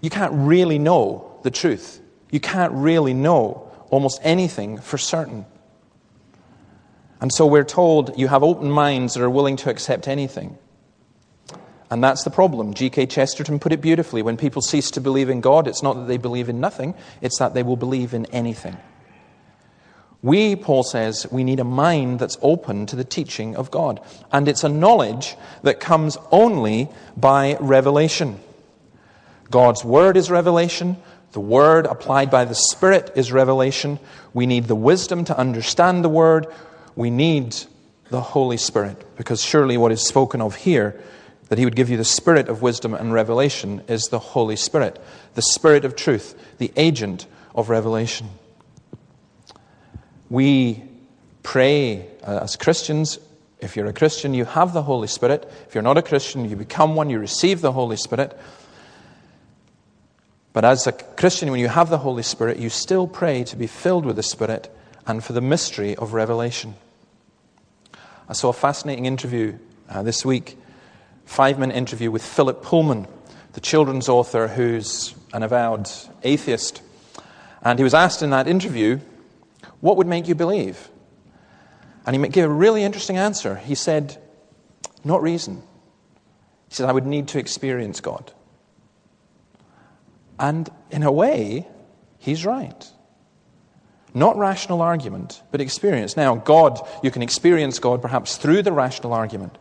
you 0.00 0.10
can't 0.10 0.32
really 0.32 0.78
know 0.78 1.38
the 1.42 1.50
truth. 1.50 2.00
You 2.30 2.40
can't 2.40 2.72
really 2.72 3.14
know 3.14 3.70
almost 3.90 4.20
anything 4.22 4.78
for 4.78 4.98
certain. 4.98 5.46
And 7.20 7.32
so 7.32 7.46
we're 7.46 7.64
told 7.64 8.18
you 8.18 8.28
have 8.28 8.42
open 8.42 8.70
minds 8.70 9.14
that 9.14 9.22
are 9.22 9.30
willing 9.30 9.56
to 9.56 9.70
accept 9.70 10.06
anything. 10.06 10.56
And 11.90 12.04
that's 12.04 12.22
the 12.22 12.30
problem. 12.30 12.74
G.K. 12.74 13.06
Chesterton 13.06 13.58
put 13.58 13.72
it 13.72 13.80
beautifully. 13.80 14.20
When 14.22 14.36
people 14.36 14.60
cease 14.60 14.90
to 14.92 15.00
believe 15.00 15.30
in 15.30 15.40
God, 15.40 15.66
it's 15.66 15.82
not 15.82 15.94
that 15.94 16.06
they 16.06 16.18
believe 16.18 16.48
in 16.48 16.60
nothing, 16.60 16.94
it's 17.20 17.38
that 17.38 17.54
they 17.54 17.62
will 17.62 17.76
believe 17.76 18.12
in 18.12 18.26
anything. 18.26 18.76
We, 20.22 20.56
Paul 20.56 20.82
says, 20.82 21.26
we 21.30 21.44
need 21.44 21.60
a 21.60 21.64
mind 21.64 22.18
that's 22.18 22.38
open 22.42 22.86
to 22.86 22.96
the 22.96 23.04
teaching 23.04 23.54
of 23.54 23.70
God. 23.70 24.00
And 24.32 24.48
it's 24.48 24.64
a 24.64 24.68
knowledge 24.68 25.36
that 25.62 25.78
comes 25.78 26.16
only 26.32 26.88
by 27.16 27.56
revelation. 27.60 28.40
God's 29.50 29.84
Word 29.84 30.16
is 30.16 30.30
revelation. 30.30 30.96
The 31.32 31.40
Word 31.40 31.86
applied 31.86 32.30
by 32.30 32.44
the 32.44 32.54
Spirit 32.54 33.12
is 33.14 33.30
revelation. 33.30 34.00
We 34.34 34.46
need 34.46 34.64
the 34.64 34.74
wisdom 34.74 35.24
to 35.26 35.38
understand 35.38 36.04
the 36.04 36.08
Word. 36.08 36.48
We 36.96 37.10
need 37.10 37.54
the 38.10 38.20
Holy 38.20 38.56
Spirit, 38.56 39.16
because 39.16 39.42
surely 39.42 39.76
what 39.76 39.92
is 39.92 40.04
spoken 40.04 40.40
of 40.40 40.56
here 40.56 41.00
that 41.48 41.58
he 41.58 41.64
would 41.64 41.76
give 41.76 41.90
you 41.90 41.96
the 41.96 42.04
spirit 42.04 42.48
of 42.48 42.62
wisdom 42.62 42.94
and 42.94 43.12
revelation 43.12 43.82
is 43.88 44.04
the 44.04 44.18
Holy 44.18 44.56
Spirit, 44.56 45.00
the 45.34 45.42
spirit 45.42 45.84
of 45.84 45.96
truth, 45.96 46.34
the 46.58 46.72
agent 46.76 47.26
of 47.54 47.70
revelation. 47.70 48.28
We 50.30 50.82
pray 51.42 52.06
uh, 52.22 52.40
as 52.42 52.56
Christians. 52.56 53.18
If 53.60 53.76
you're 53.76 53.86
a 53.86 53.92
Christian, 53.92 54.34
you 54.34 54.44
have 54.44 54.72
the 54.72 54.82
Holy 54.82 55.08
Spirit. 55.08 55.50
If 55.66 55.74
you're 55.74 55.82
not 55.82 55.98
a 55.98 56.02
Christian, 56.02 56.48
you 56.48 56.56
become 56.56 56.94
one, 56.94 57.10
you 57.10 57.18
receive 57.18 57.60
the 57.60 57.72
Holy 57.72 57.96
Spirit. 57.96 58.38
But 60.52 60.64
as 60.64 60.86
a 60.86 60.92
Christian, 60.92 61.50
when 61.50 61.60
you 61.60 61.68
have 61.68 61.90
the 61.90 61.98
Holy 61.98 62.22
Spirit, 62.22 62.58
you 62.58 62.68
still 62.68 63.06
pray 63.06 63.44
to 63.44 63.56
be 63.56 63.66
filled 63.66 64.04
with 64.04 64.16
the 64.16 64.22
Spirit 64.22 64.70
and 65.06 65.24
for 65.24 65.32
the 65.32 65.40
mystery 65.40 65.96
of 65.96 66.12
revelation. 66.12 66.74
I 68.28 68.34
saw 68.34 68.50
a 68.50 68.52
fascinating 68.52 69.06
interview 69.06 69.58
uh, 69.88 70.02
this 70.02 70.24
week, 70.24 70.58
five 71.24 71.58
minute 71.58 71.76
interview 71.76 72.10
with 72.10 72.22
Philip 72.22 72.62
Pullman, 72.62 73.06
the 73.54 73.60
children's 73.60 74.08
author 74.08 74.48
who's 74.48 75.14
an 75.32 75.42
avowed 75.42 75.88
atheist. 76.22 76.82
And 77.62 77.78
he 77.78 77.82
was 77.82 77.94
asked 77.94 78.22
in 78.22 78.30
that 78.30 78.46
interview, 78.46 79.00
What 79.80 79.96
would 79.96 80.06
make 80.06 80.28
you 80.28 80.34
believe? 80.34 80.88
And 82.06 82.16
he 82.16 82.28
gave 82.30 82.44
a 82.44 82.52
really 82.52 82.84
interesting 82.84 83.16
answer. 83.16 83.56
He 83.56 83.74
said, 83.74 84.16
Not 85.04 85.22
reason. 85.22 85.62
He 86.68 86.74
said, 86.74 86.88
I 86.88 86.92
would 86.92 87.06
need 87.06 87.28
to 87.28 87.38
experience 87.38 88.00
God. 88.00 88.32
And 90.38 90.70
in 90.90 91.02
a 91.02 91.12
way, 91.12 91.66
he's 92.18 92.46
right. 92.46 92.90
Not 94.14 94.38
rational 94.38 94.80
argument, 94.80 95.42
but 95.50 95.60
experience. 95.60 96.16
Now, 96.16 96.36
God, 96.36 96.80
you 97.02 97.10
can 97.10 97.22
experience 97.22 97.78
God 97.78 98.00
perhaps 98.00 98.36
through 98.36 98.62
the 98.62 98.72
rational 98.72 99.12
argument. 99.12 99.56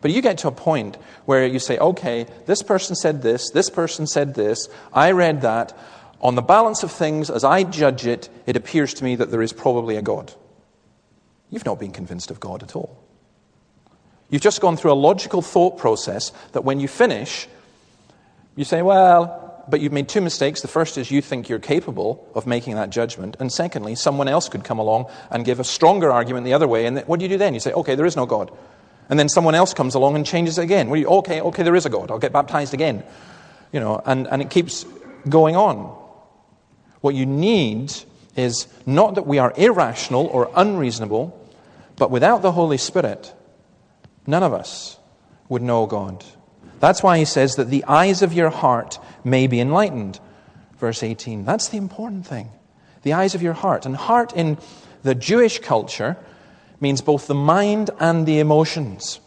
But 0.00 0.10
you 0.10 0.22
get 0.22 0.38
to 0.38 0.48
a 0.48 0.52
point 0.52 0.96
where 1.26 1.46
you 1.46 1.58
say, 1.58 1.76
okay, 1.78 2.26
this 2.46 2.62
person 2.62 2.96
said 2.96 3.20
this, 3.22 3.50
this 3.50 3.68
person 3.68 4.06
said 4.06 4.34
this, 4.34 4.68
I 4.92 5.10
read 5.10 5.42
that. 5.42 5.76
On 6.20 6.34
the 6.34 6.42
balance 6.42 6.82
of 6.82 6.92
things, 6.92 7.30
as 7.30 7.44
I 7.44 7.62
judge 7.62 8.06
it, 8.06 8.28
it 8.46 8.56
appears 8.56 8.94
to 8.94 9.04
me 9.04 9.16
that 9.16 9.30
there 9.30 9.42
is 9.42 9.52
probably 9.52 9.96
a 9.96 10.02
God. 10.02 10.32
You've 11.50 11.64
not 11.64 11.80
been 11.80 11.92
convinced 11.92 12.30
of 12.30 12.40
God 12.40 12.62
at 12.62 12.76
all. 12.76 12.96
You've 14.28 14.42
just 14.42 14.60
gone 14.60 14.76
through 14.76 14.92
a 14.92 14.94
logical 14.94 15.42
thought 15.42 15.78
process 15.78 16.32
that 16.52 16.62
when 16.62 16.78
you 16.78 16.88
finish, 16.88 17.48
you 18.54 18.64
say, 18.64 18.82
well, 18.82 19.64
but 19.68 19.80
you've 19.80 19.92
made 19.92 20.08
two 20.08 20.20
mistakes. 20.20 20.60
The 20.60 20.68
first 20.68 20.98
is 20.98 21.10
you 21.10 21.22
think 21.22 21.48
you're 21.48 21.58
capable 21.58 22.28
of 22.34 22.46
making 22.46 22.76
that 22.76 22.90
judgment. 22.90 23.36
And 23.40 23.52
secondly, 23.52 23.94
someone 23.94 24.28
else 24.28 24.48
could 24.48 24.62
come 24.62 24.78
along 24.78 25.06
and 25.30 25.44
give 25.44 25.58
a 25.58 25.64
stronger 25.64 26.12
argument 26.12 26.44
the 26.44 26.54
other 26.54 26.68
way. 26.68 26.86
And 26.86 27.00
what 27.00 27.18
do 27.18 27.24
you 27.24 27.28
do 27.28 27.38
then? 27.38 27.54
You 27.54 27.60
say, 27.60 27.72
okay, 27.72 27.94
there 27.94 28.06
is 28.06 28.16
no 28.16 28.26
God. 28.26 28.50
And 29.08 29.18
then 29.18 29.28
someone 29.28 29.54
else 29.54 29.74
comes 29.74 29.94
along 29.96 30.14
and 30.14 30.24
changes 30.24 30.58
it 30.58 30.62
again. 30.62 30.88
Well, 30.88 31.00
you, 31.00 31.06
okay, 31.08 31.40
okay, 31.40 31.62
there 31.62 31.74
is 31.74 31.86
a 31.86 31.90
God. 31.90 32.10
I'll 32.10 32.18
get 32.20 32.32
baptized 32.32 32.74
again. 32.74 33.02
You 33.72 33.80
know, 33.80 34.00
and, 34.04 34.28
and 34.28 34.40
it 34.42 34.50
keeps 34.50 34.84
going 35.28 35.56
on. 35.56 35.96
What 37.00 37.14
you 37.14 37.26
need 37.26 37.92
is 38.36 38.66
not 38.86 39.14
that 39.14 39.26
we 39.26 39.38
are 39.38 39.52
irrational 39.56 40.26
or 40.26 40.50
unreasonable, 40.54 41.36
but 41.96 42.10
without 42.10 42.42
the 42.42 42.52
Holy 42.52 42.78
Spirit, 42.78 43.34
none 44.26 44.42
of 44.42 44.52
us 44.52 44.98
would 45.48 45.62
know 45.62 45.86
God. 45.86 46.24
That's 46.78 47.02
why 47.02 47.18
he 47.18 47.24
says 47.24 47.56
that 47.56 47.68
the 47.68 47.84
eyes 47.84 48.22
of 48.22 48.32
your 48.32 48.50
heart 48.50 48.98
may 49.22 49.46
be 49.46 49.60
enlightened. 49.60 50.18
Verse 50.78 51.02
18. 51.02 51.44
That's 51.44 51.68
the 51.68 51.76
important 51.76 52.26
thing. 52.26 52.50
The 53.02 53.12
eyes 53.12 53.34
of 53.34 53.42
your 53.42 53.52
heart. 53.52 53.84
And 53.84 53.94
heart 53.94 54.32
in 54.34 54.58
the 55.02 55.14
Jewish 55.14 55.58
culture 55.58 56.16
means 56.80 57.02
both 57.02 57.26
the 57.26 57.34
mind 57.34 57.90
and 57.98 58.26
the 58.26 58.38
emotions. 58.38 59.20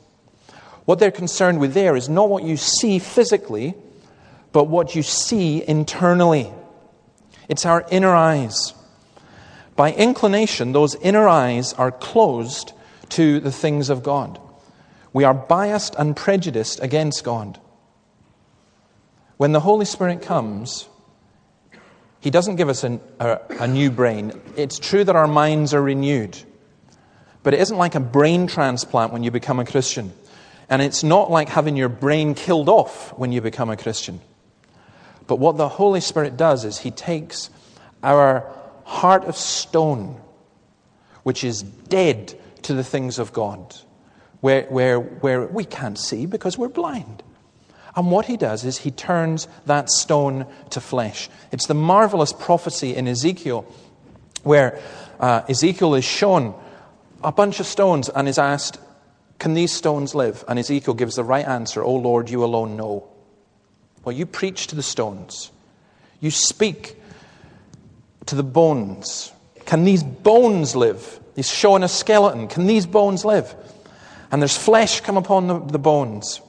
What 0.86 1.00
they're 1.00 1.12
concerned 1.12 1.60
with 1.60 1.74
there 1.74 1.96
is 1.96 2.10
not 2.10 2.30
what 2.30 2.44
you 2.44 2.58
see 2.58 3.00
physically, 3.00 3.76
but 4.52 4.66
what 4.66 4.96
you 4.96 5.04
see 5.04 5.64
internally. 5.68 6.52
It's 7.54 7.68
our 7.68 7.86
inner 7.92 8.16
eyes. 8.16 8.74
By 9.76 9.94
inclination, 9.94 10.72
those 10.72 10.96
inner 10.96 11.28
eyes 11.28 11.74
are 11.74 11.92
closed 11.92 12.74
to 13.10 13.40
the 13.40 13.52
things 13.52 13.92
of 13.92 14.02
God. 14.02 14.42
We 15.14 15.24
are 15.24 15.36
biased 15.36 15.94
and 15.94 16.16
prejudiced 16.16 16.82
against 16.82 17.24
God. 17.24 17.60
When 19.38 19.52
the 19.52 19.60
Holy 19.60 19.86
Spirit 19.86 20.24
comes, 20.24 20.90
He 22.22 22.32
doesn't 22.32 22.56
give 22.56 22.70
us 22.70 22.84
a, 22.84 23.00
a, 23.20 23.40
a, 23.60 23.68
new 23.68 23.92
brain. 23.92 24.42
It's 24.58 24.80
true 24.80 25.04
that 25.04 25.16
our 25.16 25.28
minds 25.28 25.76
are 25.76 25.84
renewed, 25.84 26.36
but 27.44 27.54
it 27.54 27.60
isn't 27.60 27.78
like 27.78 27.94
a 27.94 28.00
brain 28.00 28.48
transplant 28.48 29.14
when 29.14 29.22
you 29.22 29.30
become 29.30 29.60
a 29.60 29.66
Christian. 29.66 30.12
And 30.70 30.82
it's 30.82 31.04
not 31.04 31.30
like 31.30 31.50
having 31.50 31.78
your 31.78 31.90
brain 31.90 32.34
killed 32.34 32.68
off 32.68 33.16
when 33.16 33.32
you 33.32 33.42
become 33.42 33.70
a 33.70 33.78
Christian. 33.78 34.22
But 35.28 35.38
what 35.38 35.58
the 35.58 35.70
Holy 35.70 36.02
Spirit 36.02 36.38
does 36.38 36.66
is 36.66 36.78
He 36.78 36.92
takes 36.92 37.50
our 38.04 38.50
heart 38.84 39.26
of 39.26 39.38
stone, 39.38 40.20
which 41.24 41.44
is 41.44 41.64
dead 41.64 42.38
to 42.64 42.74
the 42.74 42.84
things 42.84 43.20
of 43.20 43.34
God, 43.34 43.76
where, 44.42 44.64
where, 44.64 45.00
where 45.00 45.48
we 45.48 45.66
can't 45.66 45.98
see 45.98 46.26
because 46.26 46.58
we're 46.58 46.68
blind. 46.68 47.24
And 47.96 48.10
what 48.10 48.26
he 48.26 48.38
does 48.38 48.66
is 48.66 48.80
he 48.80 48.92
turns 48.92 49.48
that 49.68 49.90
stone 49.90 50.48
to 50.72 50.82
flesh. 50.82 51.30
It's 51.52 51.68
the 51.68 51.76
marvelous 51.76 52.34
prophecy 52.34 52.96
in 52.96 53.08
Ezekiel 53.08 53.66
where 54.42 54.80
uh, 55.20 55.44
Ezekiel 55.48 55.96
is 55.96 56.04
shown 56.04 56.56
a 57.24 57.32
bunch 57.32 57.60
of 57.60 57.66
stones 57.66 58.10
and 58.10 58.28
is 58.28 58.40
asked, 58.40 58.80
Can 59.40 59.54
these 59.54 59.72
stones 59.72 60.16
live? 60.16 60.44
And 60.48 60.58
Ezekiel 60.58 60.96
gives 60.96 61.16
the 61.16 61.24
right 61.24 61.46
answer, 61.46 61.84
O 61.84 61.94
Lord, 61.94 62.30
you 62.30 62.44
alone 62.44 62.76
know. 62.76 63.08
Well, 64.04 64.16
you 64.16 64.26
preach 64.26 64.68
to 64.68 64.76
the 64.76 64.84
stones, 64.84 65.52
you 66.20 66.32
speak 66.32 66.98
to 68.26 68.36
the 68.36 68.44
bones. 68.44 69.32
Can 69.66 69.84
these 69.86 70.04
bones 70.04 70.76
live? 70.76 71.20
He's 71.36 71.50
showing 71.50 71.84
a 71.84 71.88
skeleton. 71.88 72.48
Can 72.48 72.68
these 72.68 72.86
bones 72.86 73.26
live? 73.26 73.56
And 74.32 74.42
there's 74.42 74.58
flesh 74.58 75.02
come 75.02 75.18
upon 75.18 75.48
the, 75.48 75.60
the 75.60 75.80
bones. 75.80 76.42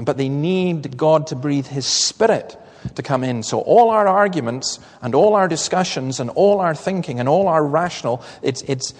But 0.00 0.16
they 0.16 0.28
need 0.28 0.96
God 0.96 1.28
to 1.28 1.36
breathe 1.36 1.66
His 1.66 1.86
Spirit 1.86 2.56
to 2.94 3.02
come 3.02 3.24
in. 3.24 3.42
So 3.42 3.60
all 3.60 3.90
our 3.90 4.06
arguments 4.06 4.78
and 5.02 5.14
all 5.14 5.34
our 5.34 5.48
discussions 5.48 6.20
and 6.20 6.30
all 6.30 6.60
our 6.60 6.74
thinking 6.74 7.20
and 7.20 7.28
all 7.28 7.48
our 7.48 7.64
rational, 7.64 8.22
it's, 8.42 8.62
it's, 8.62 8.94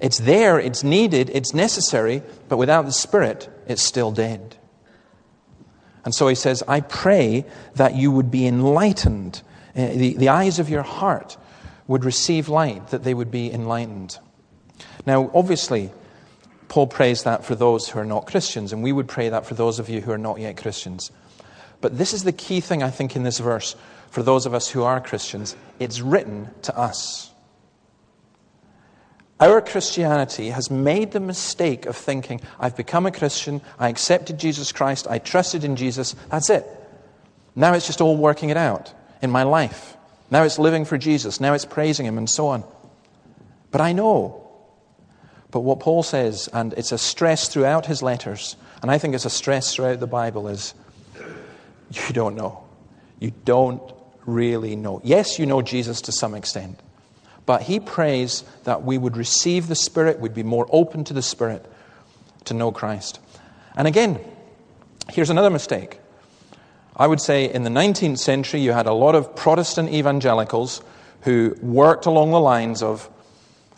it's 0.00 0.18
there, 0.18 0.58
it's 0.58 0.84
needed, 0.84 1.30
it's 1.30 1.54
necessary, 1.54 2.22
but 2.48 2.58
without 2.58 2.84
the 2.84 2.92
Spirit, 2.92 3.48
it's 3.66 3.82
still 3.82 4.12
dead. 4.12 4.56
And 6.04 6.14
so 6.14 6.28
he 6.28 6.34
says, 6.34 6.62
I 6.68 6.80
pray 6.80 7.44
that 7.74 7.94
you 7.94 8.10
would 8.10 8.30
be 8.30 8.46
enlightened. 8.46 9.42
Uh, 9.74 9.88
the, 9.88 10.16
the 10.16 10.28
eyes 10.28 10.58
of 10.58 10.68
your 10.68 10.82
heart 10.82 11.36
would 11.86 12.04
receive 12.04 12.48
light, 12.48 12.88
that 12.88 13.04
they 13.04 13.14
would 13.14 13.30
be 13.30 13.52
enlightened. 13.52 14.18
Now, 15.06 15.30
obviously, 15.34 15.90
Paul 16.68 16.86
prays 16.86 17.24
that 17.24 17.44
for 17.44 17.54
those 17.54 17.88
who 17.88 17.98
are 17.98 18.04
not 18.04 18.26
Christians, 18.26 18.72
and 18.72 18.82
we 18.82 18.92
would 18.92 19.08
pray 19.08 19.28
that 19.28 19.46
for 19.46 19.54
those 19.54 19.78
of 19.78 19.88
you 19.88 20.00
who 20.00 20.10
are 20.12 20.18
not 20.18 20.40
yet 20.40 20.56
Christians. 20.56 21.10
But 21.80 21.98
this 21.98 22.12
is 22.12 22.24
the 22.24 22.32
key 22.32 22.60
thing, 22.60 22.82
I 22.82 22.90
think, 22.90 23.16
in 23.16 23.22
this 23.22 23.38
verse 23.38 23.76
for 24.10 24.22
those 24.22 24.46
of 24.46 24.54
us 24.54 24.68
who 24.68 24.84
are 24.84 25.00
Christians. 25.00 25.56
It's 25.78 26.00
written 26.00 26.48
to 26.62 26.78
us. 26.78 27.30
Our 29.40 29.60
Christianity 29.60 30.50
has 30.50 30.70
made 30.70 31.12
the 31.12 31.20
mistake 31.20 31.86
of 31.86 31.96
thinking, 31.96 32.40
I've 32.58 32.76
become 32.76 33.06
a 33.06 33.10
Christian, 33.10 33.60
I 33.78 33.88
accepted 33.88 34.38
Jesus 34.38 34.72
Christ, 34.72 35.06
I 35.08 35.18
trusted 35.18 35.64
in 35.64 35.76
Jesus, 35.76 36.14
that's 36.30 36.50
it. 36.50 36.64
Now 37.56 37.74
it's 37.74 37.86
just 37.86 38.00
all 38.00 38.16
working 38.16 38.50
it 38.50 38.56
out 38.56 38.92
in 39.22 39.30
my 39.30 39.42
life. 39.42 39.96
Now 40.30 40.44
it's 40.44 40.58
living 40.58 40.84
for 40.84 40.98
Jesus, 40.98 41.40
now 41.40 41.52
it's 41.52 41.64
praising 41.64 42.06
Him, 42.06 42.18
and 42.18 42.30
so 42.30 42.48
on. 42.48 42.64
But 43.70 43.80
I 43.80 43.92
know 43.92 44.44
but 45.54 45.60
what 45.60 45.78
Paul 45.78 46.02
says, 46.02 46.48
and 46.52 46.72
it's 46.72 46.90
a 46.90 46.98
stress 46.98 47.46
throughout 47.46 47.86
his 47.86 48.02
letters, 48.02 48.56
and 48.82 48.90
I 48.90 48.98
think 48.98 49.14
it's 49.14 49.24
a 49.24 49.30
stress 49.30 49.72
throughout 49.72 50.00
the 50.00 50.06
Bible, 50.08 50.48
is 50.48 50.74
you 51.92 52.12
don't 52.12 52.34
know. 52.34 52.64
You 53.20 53.32
don't 53.44 53.80
really 54.26 54.74
know. 54.74 55.00
Yes, 55.04 55.38
you 55.38 55.46
know 55.46 55.62
Jesus 55.62 56.00
to 56.00 56.12
some 56.12 56.34
extent, 56.34 56.80
but 57.46 57.62
he 57.62 57.80
prays 57.80 58.44
that 58.64 58.84
we 58.84 58.98
would 58.98 59.16
receive 59.16 59.68
the 59.68 59.74
Spirit, 59.74 60.20
we'd 60.20 60.34
be 60.34 60.42
more 60.42 60.66
open 60.70 61.04
to 61.04 61.14
the 61.14 61.22
Spirit 61.22 61.70
to 62.44 62.54
know 62.54 62.72
Christ. 62.72 63.20
And 63.76 63.86
again, 63.86 64.20
here's 65.10 65.30
another 65.30 65.50
mistake. 65.50 65.98
I 66.96 67.06
would 67.06 67.20
say 67.20 67.52
in 67.52 67.64
the 67.64 67.70
19th 67.70 68.18
century, 68.18 68.60
you 68.60 68.72
had 68.72 68.86
a 68.86 68.92
lot 68.92 69.14
of 69.14 69.34
Protestant 69.34 69.92
evangelicals 69.92 70.80
who 71.22 71.56
worked 71.60 72.06
along 72.06 72.30
the 72.30 72.40
lines 72.40 72.82
of 72.82 73.10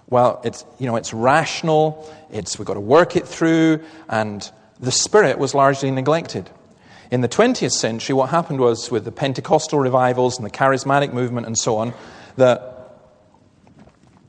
well, 0.09 0.40
it's, 0.44 0.64
you 0.79 0.87
know, 0.87 0.96
it's 0.96 1.12
rational, 1.12 2.09
it's, 2.31 2.59
we've 2.59 2.66
got 2.66 2.74
to 2.74 2.81
work 2.81 3.16
it 3.16 3.26
through, 3.26 3.83
and 4.09 4.50
the 4.79 4.92
Spirit 4.92 5.38
was 5.38 5.55
largely 5.55 5.90
neglected. 5.90 6.48
In 7.11 7.20
the 7.20 7.29
20th 7.29 7.72
century, 7.72 8.14
what 8.14 8.31
happened 8.31 8.61
was 8.61 8.90
with 8.90 9.05
the 9.05 9.12
Pentecostal 9.12 9.79
revivals 9.79 10.38
and 10.38 10.46
the 10.46 10.50
charismatic 10.50 11.12
movement 11.12 11.46
and 11.46 11.59
so 11.59 11.79
on, 11.79 11.92
that 12.37 12.75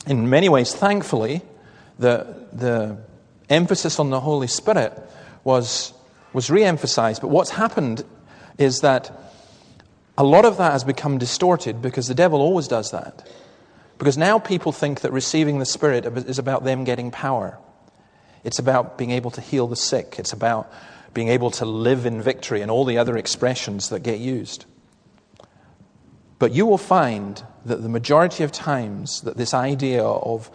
in 0.08 0.30
many 0.30 0.50
ways, 0.50 0.74
thankfully, 0.74 1.41
the, 2.00 2.48
the 2.54 2.98
emphasis 3.50 4.00
on 4.00 4.10
the 4.10 4.20
Holy 4.20 4.48
Spirit 4.48 4.98
was, 5.43 5.93
was 6.34 6.50
re 6.50 6.63
emphasized. 6.63 7.22
But 7.22 7.30
what's 7.30 7.50
happened 7.50 8.04
is 8.58 8.82
that 8.82 9.12
a 10.17 10.24
lot 10.24 10.46
of 10.46 10.58
that 10.58 10.72
has 10.72 10.84
become 10.84 11.17
distorted 11.17 11.82
because 11.82 12.08
the 12.08 12.15
devil 12.15 12.41
always 12.41 12.67
does 12.67 12.91
that. 12.91 13.28
Because 13.98 14.17
now 14.17 14.39
people 14.39 14.72
think 14.72 15.02
that 15.02 15.12
receiving 15.12 15.60
the 15.60 15.65
Spirit 15.65 16.06
is 16.06 16.39
about 16.39 16.63
them 16.63 16.84
getting 16.84 17.12
power. 17.12 17.58
It's 18.43 18.60
about 18.60 18.98
being 18.98 19.12
able 19.12 19.32
to 19.32 19.41
heal 19.41 19.67
the 19.67 19.76
sick. 19.76 20.15
It's 20.20 20.34
about 20.34 20.72
being 21.13 21.30
able 21.30 21.52
to 21.52 21.65
live 21.65 22.06
in 22.06 22.22
victory 22.22 22.62
and 22.62 22.70
all 22.70 22.86
the 22.86 23.00
other 23.00 23.17
expressions 23.17 23.89
that 23.89 24.04
get 24.04 24.20
used. 24.20 24.65
But 26.39 26.52
you 26.52 26.65
will 26.65 26.78
find 26.78 27.43
that 27.65 27.82
the 27.82 27.89
majority 27.89 28.43
of 28.43 28.52
times 28.52 29.21
that 29.21 29.38
this 29.38 29.54
idea 29.54 30.04
of 30.04 30.50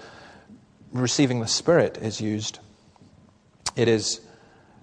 receiving 0.93 1.41
the 1.41 1.49
Spirit 1.49 1.99
is 1.99 2.21
used, 2.21 2.59
it 3.77 3.89
is 3.89 4.21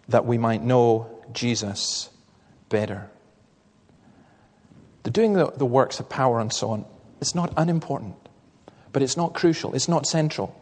that 0.09 0.25
we 0.25 0.37
might 0.37 0.63
know 0.63 1.09
Jesus 1.31 2.09
better. 2.69 3.09
The 5.03 5.11
doing 5.11 5.33
the, 5.33 5.51
the 5.51 5.65
works 5.65 5.99
of 5.99 6.09
power 6.09 6.39
and 6.39 6.51
so 6.51 6.71
on 6.71 6.85
is 7.21 7.33
not 7.33 7.53
unimportant, 7.55 8.15
but 8.91 9.01
it's 9.01 9.15
not 9.15 9.33
crucial, 9.33 9.73
it's 9.73 9.87
not 9.87 10.05
central. 10.05 10.55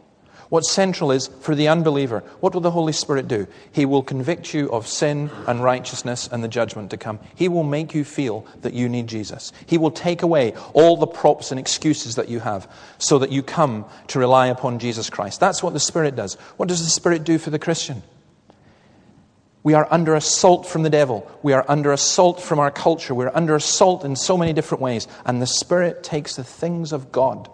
What's 0.48 0.70
central 0.70 1.12
is 1.12 1.26
for 1.40 1.54
the 1.54 1.68
unbeliever, 1.68 2.20
what 2.40 2.54
will 2.54 2.62
the 2.62 2.70
Holy 2.70 2.94
Spirit 2.94 3.28
do? 3.28 3.46
He 3.70 3.84
will 3.84 4.02
convict 4.02 4.54
you 4.54 4.70
of 4.72 4.86
sin 4.86 5.30
and 5.46 5.62
righteousness 5.62 6.26
and 6.32 6.42
the 6.42 6.48
judgment 6.48 6.90
to 6.90 6.96
come. 6.96 7.20
He 7.34 7.48
will 7.48 7.64
make 7.64 7.94
you 7.94 8.02
feel 8.02 8.46
that 8.62 8.72
you 8.72 8.88
need 8.88 9.08
Jesus. 9.08 9.52
He 9.66 9.76
will 9.76 9.90
take 9.90 10.22
away 10.22 10.54
all 10.72 10.96
the 10.96 11.06
props 11.06 11.50
and 11.50 11.60
excuses 11.60 12.14
that 12.14 12.30
you 12.30 12.40
have 12.40 12.70
so 12.96 13.18
that 13.18 13.30
you 13.30 13.42
come 13.42 13.84
to 14.08 14.18
rely 14.18 14.46
upon 14.46 14.78
Jesus 14.78 15.10
Christ. 15.10 15.38
That's 15.38 15.62
what 15.62 15.74
the 15.74 15.80
Spirit 15.80 16.16
does. 16.16 16.34
What 16.56 16.68
does 16.70 16.82
the 16.82 16.90
Spirit 16.90 17.24
do 17.24 17.36
for 17.36 17.50
the 17.50 17.58
Christian? 17.58 18.02
We 19.62 19.74
are 19.74 19.86
under 19.90 20.14
assault 20.14 20.66
from 20.66 20.82
the 20.82 20.88
devil. 20.88 21.30
We 21.42 21.52
are 21.52 21.64
under 21.68 21.92
assault 21.92 22.40
from 22.40 22.58
our 22.58 22.70
culture. 22.70 23.14
We're 23.14 23.34
under 23.34 23.54
assault 23.54 24.02
in 24.02 24.16
so 24.16 24.38
many 24.38 24.54
different 24.54 24.80
ways. 24.80 25.08
And 25.26 25.42
the 25.42 25.46
Spirit 25.46 26.02
takes 26.02 26.36
the 26.36 26.44
things 26.44 26.92
of 26.92 27.12
God 27.12 27.50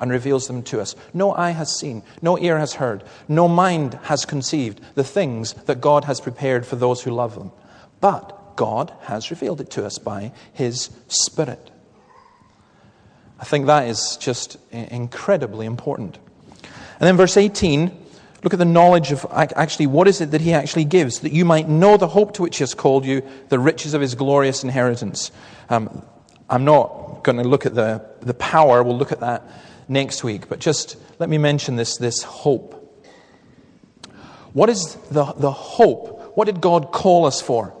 and 0.00 0.10
reveals 0.10 0.46
them 0.46 0.62
to 0.64 0.80
us. 0.80 0.94
No 1.12 1.32
eye 1.32 1.50
has 1.50 1.76
seen, 1.76 2.02
no 2.22 2.38
ear 2.38 2.58
has 2.58 2.74
heard, 2.74 3.04
no 3.28 3.48
mind 3.48 3.94
has 4.04 4.24
conceived 4.24 4.80
the 4.94 5.04
things 5.04 5.54
that 5.66 5.80
God 5.80 6.04
has 6.04 6.20
prepared 6.20 6.66
for 6.66 6.76
those 6.76 7.02
who 7.02 7.10
love 7.10 7.36
Him. 7.36 7.50
But 8.00 8.56
God 8.56 8.92
has 9.02 9.30
revealed 9.30 9.60
it 9.60 9.70
to 9.70 9.84
us 9.84 9.98
by 9.98 10.32
His 10.52 10.90
Spirit. 11.08 11.70
I 13.40 13.44
think 13.44 13.66
that 13.66 13.88
is 13.88 14.16
just 14.16 14.58
incredibly 14.72 15.66
important. 15.66 16.18
And 17.00 17.06
then 17.06 17.16
verse 17.16 17.36
18, 17.36 18.06
look 18.42 18.52
at 18.52 18.58
the 18.58 18.64
knowledge 18.64 19.12
of 19.12 19.24
actually 19.30 19.86
what 19.86 20.08
is 20.08 20.20
it 20.20 20.32
that 20.32 20.40
He 20.40 20.52
actually 20.52 20.84
gives, 20.84 21.20
that 21.20 21.32
you 21.32 21.44
might 21.44 21.68
know 21.68 21.96
the 21.96 22.08
hope 22.08 22.34
to 22.34 22.42
which 22.42 22.58
He 22.58 22.62
has 22.62 22.74
called 22.74 23.04
you, 23.04 23.22
the 23.48 23.58
riches 23.58 23.94
of 23.94 24.00
His 24.00 24.14
glorious 24.14 24.64
inheritance. 24.64 25.30
Um, 25.68 26.04
I'm 26.50 26.64
not 26.64 27.22
going 27.24 27.38
to 27.38 27.44
look 27.44 27.66
at 27.66 27.74
the, 27.74 28.04
the 28.20 28.34
power, 28.34 28.82
we'll 28.82 28.96
look 28.96 29.12
at 29.12 29.20
that 29.20 29.42
next 29.88 30.22
week, 30.22 30.48
but 30.48 30.58
just 30.58 30.96
let 31.18 31.28
me 31.28 31.38
mention 31.38 31.76
this, 31.76 31.96
this 31.96 32.22
hope. 32.22 32.74
What 34.52 34.68
is 34.68 34.94
the, 35.10 35.24
the 35.24 35.50
hope? 35.50 36.36
What 36.36 36.46
did 36.46 36.60
God 36.60 36.92
call 36.92 37.26
us 37.26 37.40
for? 37.40 37.74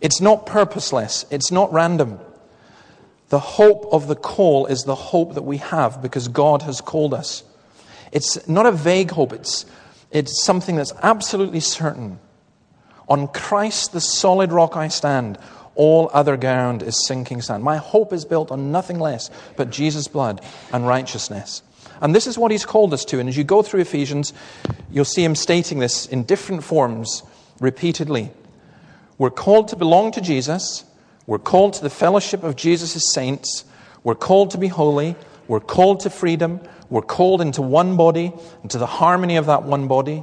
It's 0.00 0.20
not 0.20 0.46
purposeless, 0.46 1.26
it's 1.30 1.50
not 1.50 1.72
random. 1.72 2.20
The 3.30 3.38
hope 3.38 3.88
of 3.90 4.06
the 4.06 4.16
call 4.16 4.66
is 4.66 4.84
the 4.84 4.94
hope 4.94 5.34
that 5.34 5.42
we 5.42 5.56
have 5.56 6.02
because 6.02 6.28
God 6.28 6.62
has 6.62 6.80
called 6.80 7.14
us. 7.14 7.42
It's 8.12 8.46
not 8.46 8.66
a 8.66 8.72
vague 8.72 9.10
hope, 9.10 9.32
it's, 9.32 9.66
it's 10.10 10.44
something 10.44 10.76
that's 10.76 10.92
absolutely 11.02 11.60
certain. 11.60 12.20
On 13.08 13.28
Christ, 13.28 13.92
the 13.92 14.00
solid 14.00 14.52
rock 14.52 14.76
I 14.76 14.88
stand. 14.88 15.38
All 15.74 16.10
other 16.12 16.36
ground 16.36 16.82
is 16.82 17.06
sinking 17.06 17.42
sand. 17.42 17.64
My 17.64 17.76
hope 17.76 18.12
is 18.12 18.24
built 18.24 18.50
on 18.50 18.70
nothing 18.70 18.98
less 18.98 19.30
but 19.56 19.70
Jesus' 19.70 20.08
blood 20.08 20.40
and 20.72 20.86
righteousness. 20.86 21.62
And 22.00 22.14
this 22.14 22.26
is 22.26 22.38
what 22.38 22.50
he's 22.50 22.66
called 22.66 22.92
us 22.92 23.04
to. 23.06 23.20
And 23.20 23.28
as 23.28 23.36
you 23.36 23.44
go 23.44 23.62
through 23.62 23.80
Ephesians, 23.80 24.32
you'll 24.90 25.04
see 25.04 25.24
him 25.24 25.34
stating 25.34 25.78
this 25.78 26.06
in 26.06 26.24
different 26.24 26.64
forms 26.64 27.22
repeatedly. 27.60 28.30
We're 29.18 29.30
called 29.30 29.68
to 29.68 29.76
belong 29.76 30.12
to 30.12 30.20
Jesus. 30.20 30.84
We're 31.26 31.38
called 31.38 31.74
to 31.74 31.82
the 31.82 31.90
fellowship 31.90 32.42
of 32.42 32.56
Jesus' 32.56 33.12
saints. 33.12 33.64
We're 34.02 34.14
called 34.14 34.50
to 34.50 34.58
be 34.58 34.68
holy. 34.68 35.16
We're 35.48 35.60
called 35.60 36.00
to 36.00 36.10
freedom. 36.10 36.60
We're 36.90 37.02
called 37.02 37.40
into 37.40 37.62
one 37.62 37.96
body, 37.96 38.32
into 38.62 38.78
the 38.78 38.86
harmony 38.86 39.36
of 39.36 39.46
that 39.46 39.62
one 39.62 39.88
body. 39.88 40.22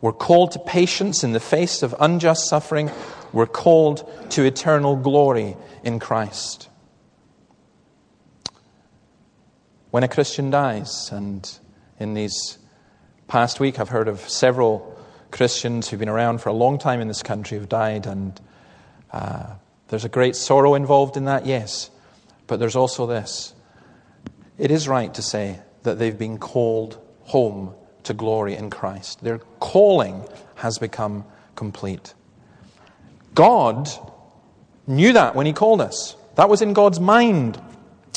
We're 0.00 0.12
called 0.12 0.52
to 0.52 0.58
patience 0.58 1.24
in 1.24 1.32
the 1.32 1.40
face 1.40 1.82
of 1.82 1.94
unjust 1.98 2.48
suffering. 2.48 2.90
We're 3.34 3.46
called 3.46 4.30
to 4.30 4.44
eternal 4.44 4.94
glory 4.94 5.56
in 5.82 5.98
Christ. 5.98 6.68
When 9.90 10.04
a 10.04 10.08
Christian 10.08 10.50
dies, 10.50 11.10
and 11.10 11.50
in 11.98 12.14
these 12.14 12.58
past 13.26 13.58
week 13.58 13.80
I've 13.80 13.88
heard 13.88 14.06
of 14.06 14.20
several 14.20 14.96
Christians 15.32 15.88
who've 15.88 15.98
been 15.98 16.08
around 16.08 16.42
for 16.42 16.48
a 16.48 16.52
long 16.52 16.78
time 16.78 17.00
in 17.00 17.08
this 17.08 17.24
country 17.24 17.58
who've 17.58 17.68
died, 17.68 18.06
and 18.06 18.40
uh, 19.12 19.54
there's 19.88 20.04
a 20.04 20.08
great 20.08 20.36
sorrow 20.36 20.74
involved 20.74 21.16
in 21.16 21.24
that, 21.24 21.44
yes. 21.44 21.90
But 22.46 22.60
there's 22.60 22.76
also 22.76 23.04
this 23.06 23.52
it 24.58 24.70
is 24.70 24.86
right 24.86 25.12
to 25.12 25.22
say 25.22 25.58
that 25.82 25.98
they've 25.98 26.16
been 26.16 26.38
called 26.38 27.04
home 27.22 27.74
to 28.04 28.14
glory 28.14 28.54
in 28.54 28.70
Christ. 28.70 29.24
Their 29.24 29.38
calling 29.58 30.24
has 30.54 30.78
become 30.78 31.24
complete. 31.56 32.14
God 33.34 33.88
knew 34.86 35.12
that 35.12 35.34
when 35.34 35.46
He 35.46 35.52
called 35.52 35.80
us. 35.80 36.16
That 36.36 36.48
was 36.48 36.62
in 36.62 36.72
God's 36.72 37.00
mind 37.00 37.60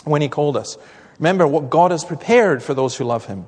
when 0.06 0.22
He 0.22 0.30
called 0.30 0.58
us. 0.58 0.78
Remember 1.20 1.48
what 1.48 1.70
God 1.70 1.92
has 1.92 2.06
prepared 2.06 2.62
for 2.62 2.74
those 2.74 2.96
who 2.96 3.04
love 3.04 3.26
Him. 3.26 3.48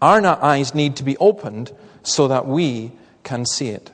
Our 0.00 0.24
eyes 0.24 0.74
need 0.74 0.96
to 0.96 1.04
be 1.04 1.16
opened 1.18 1.72
so 2.02 2.28
that 2.28 2.46
we 2.46 2.92
can 3.22 3.46
see 3.46 3.68
it. 3.68 3.90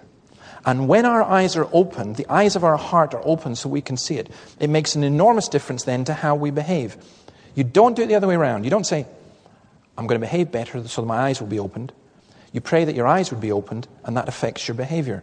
And 0.65 0.89
when 0.89 1.07
our 1.07 1.23
eyes 1.23 1.57
are 1.57 1.69
opened, 1.73 2.17
the 2.17 2.27
eyes 2.29 2.57
of 2.57 2.65
our 2.65 2.77
heart 2.77 3.15
are 3.15 3.23
open 3.25 3.55
so 3.55 3.69
we 3.69 3.81
can 3.81 3.97
see 3.97 4.17
it, 4.17 4.31
it 4.59 4.69
makes 4.69 4.95
an 4.95 5.05
enormous 5.05 5.49
difference 5.49 5.85
then 5.85 6.05
to 6.05 6.15
how 6.15 6.35
we 6.35 6.51
behave. 6.51 6.97
You 7.55 7.65
don't 7.65 7.95
do 7.95 8.03
it 8.03 8.07
the 8.07 8.15
other 8.15 8.27
way 8.27 8.35
around. 8.35 8.65
You 8.65 8.71
don't 8.71 8.87
say, 8.87 9.07
I'm 9.97 10.07
going 10.07 10.21
to 10.21 10.27
behave 10.27 10.53
better 10.53 10.87
so 10.87 11.03
that 11.03 11.07
my 11.07 11.17
eyes 11.17 11.41
will 11.41 11.49
be 11.49 11.59
opened. 11.59 11.93
You 12.53 12.61
pray 12.61 12.85
that 12.85 12.95
your 12.95 13.07
eyes 13.07 13.31
would 13.31 13.41
be 13.41 13.53
opened, 13.53 13.89
and 14.05 14.17
that 14.17 14.29
affects 14.29 14.67
your 14.69 14.75
behavior. 14.75 15.23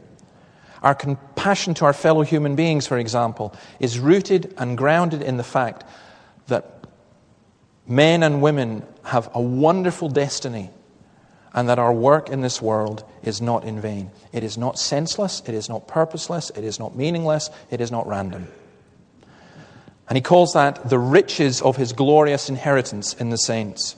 Our 0.86 0.94
compassion 0.94 1.74
to 1.76 1.86
our 1.86 1.94
fellow 1.94 2.22
human 2.22 2.56
beings, 2.56 2.86
for 2.86 3.00
example, 3.00 3.56
is 3.80 3.98
rooted 3.98 4.54
and 4.60 4.78
grounded 4.78 5.24
in 5.24 5.38
the 5.38 5.44
fact 5.44 5.84
that 6.46 6.86
men 7.88 8.22
and 8.22 8.40
women 8.40 8.86
have 9.04 9.28
a 9.34 9.42
wonderful 9.42 10.10
destiny 10.10 10.70
and 11.56 11.70
that 11.70 11.80
our 11.80 11.92
work 11.92 12.30
in 12.30 12.42
this 12.42 12.62
world 12.62 13.04
is 13.24 13.42
not 13.42 13.64
in 13.64 13.82
vain. 13.82 14.12
It 14.32 14.44
is 14.44 14.60
not 14.60 14.78
senseless, 14.78 15.42
it 15.48 15.56
is 15.56 15.70
not 15.70 15.88
purposeless, 15.88 16.52
it 16.52 16.64
is 16.64 16.80
not 16.80 16.96
meaningless, 16.96 17.50
it 17.72 17.82
is 17.82 17.92
not 17.92 18.06
random. 18.06 18.48
And 20.08 20.16
he 20.16 20.22
calls 20.22 20.54
that 20.54 20.88
the 20.88 21.00
riches 21.00 21.64
of 21.64 21.78
his 21.78 21.94
glorious 21.94 22.48
inheritance 22.48 23.16
in 23.16 23.32
the 23.32 23.38
saints. 23.38 23.96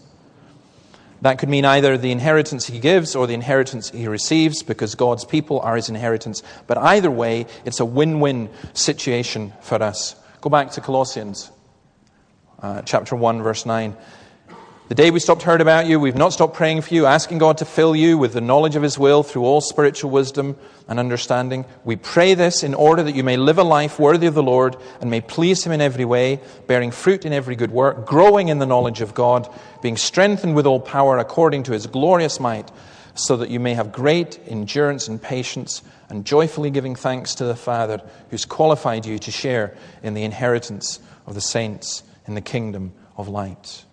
That 1.21 1.39
could 1.39 1.49
mean 1.49 1.65
either 1.65 1.97
the 1.97 2.11
inheritance 2.11 2.67
he 2.67 2.79
gives 2.79 3.15
or 3.15 3.25
the 3.25 3.33
inheritance 3.33 3.89
he 3.89 4.07
receives 4.07 4.61
because 4.63 4.95
God's 4.95 5.25
people 5.25 5.59
are 5.61 5.75
his 5.75 5.89
inheritance. 5.89 6.43
But 6.67 6.77
either 6.77 7.09
way, 7.09 7.47
it's 7.65 7.79
a 7.79 7.85
win 7.85 8.19
win 8.19 8.49
situation 8.73 9.53
for 9.61 9.81
us. 9.81 10.15
Go 10.41 10.49
back 10.49 10.71
to 10.71 10.81
Colossians 10.81 11.51
uh, 12.61 12.81
chapter 12.83 13.15
1, 13.15 13.41
verse 13.41 13.65
9. 13.65 13.95
The 14.87 14.95
day 14.95 15.11
we 15.11 15.19
stopped 15.19 15.43
hearing 15.43 15.59
about 15.59 15.87
you, 15.87 15.99
we've 15.99 16.15
not 16.15 16.31
stopped 16.31 16.55
praying 16.55 16.79
for 16.79 16.93
you, 16.93 17.05
asking 17.05 17.39
God 17.39 17.57
to 17.57 17.65
fill 17.65 17.93
you 17.93 18.17
with 18.17 18.31
the 18.31 18.39
knowledge 18.39 18.77
of 18.77 18.83
His 18.83 18.97
will 18.97 19.21
through 19.21 19.43
all 19.43 19.59
spiritual 19.59 20.11
wisdom 20.11 20.55
and 20.87 20.97
understanding. 20.97 21.65
We 21.83 21.97
pray 21.97 22.35
this 22.35 22.63
in 22.63 22.73
order 22.73 23.03
that 23.03 23.13
you 23.13 23.21
may 23.21 23.35
live 23.35 23.57
a 23.57 23.63
life 23.63 23.99
worthy 23.99 24.27
of 24.27 24.33
the 24.33 24.41
Lord 24.41 24.77
and 25.01 25.11
may 25.11 25.19
please 25.19 25.65
Him 25.65 25.73
in 25.73 25.81
every 25.81 26.05
way, 26.05 26.39
bearing 26.67 26.91
fruit 26.91 27.25
in 27.25 27.33
every 27.33 27.57
good 27.57 27.71
work, 27.71 28.05
growing 28.05 28.47
in 28.47 28.59
the 28.59 28.65
knowledge 28.65 29.01
of 29.01 29.13
God, 29.13 29.53
being 29.81 29.97
strengthened 29.97 30.55
with 30.55 30.65
all 30.65 30.79
power 30.79 31.17
according 31.17 31.63
to 31.63 31.73
His 31.73 31.85
glorious 31.85 32.39
might, 32.39 32.71
so 33.13 33.35
that 33.35 33.49
you 33.49 33.59
may 33.59 33.73
have 33.73 33.91
great 33.91 34.39
endurance 34.47 35.09
and 35.09 35.21
patience, 35.21 35.81
and 36.07 36.23
joyfully 36.23 36.69
giving 36.69 36.95
thanks 36.95 37.35
to 37.35 37.43
the 37.43 37.57
Father 37.57 38.01
who's 38.29 38.45
qualified 38.45 39.05
you 39.05 39.19
to 39.19 39.31
share 39.31 39.75
in 40.01 40.13
the 40.13 40.23
inheritance 40.23 41.01
of 41.25 41.35
the 41.35 41.41
saints 41.41 42.03
in 42.25 42.35
the 42.35 42.41
kingdom 42.41 42.93
of 43.17 43.27
light. 43.27 43.83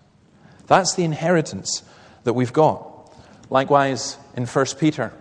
That's 0.67 0.95
the 0.95 1.05
inheritance 1.05 1.83
that 2.25 2.35
we've 2.35 2.53
got. 2.53 2.91
Likewise, 3.51 4.17
in 4.37 4.47
1 4.47 4.67
Peter 4.79 5.13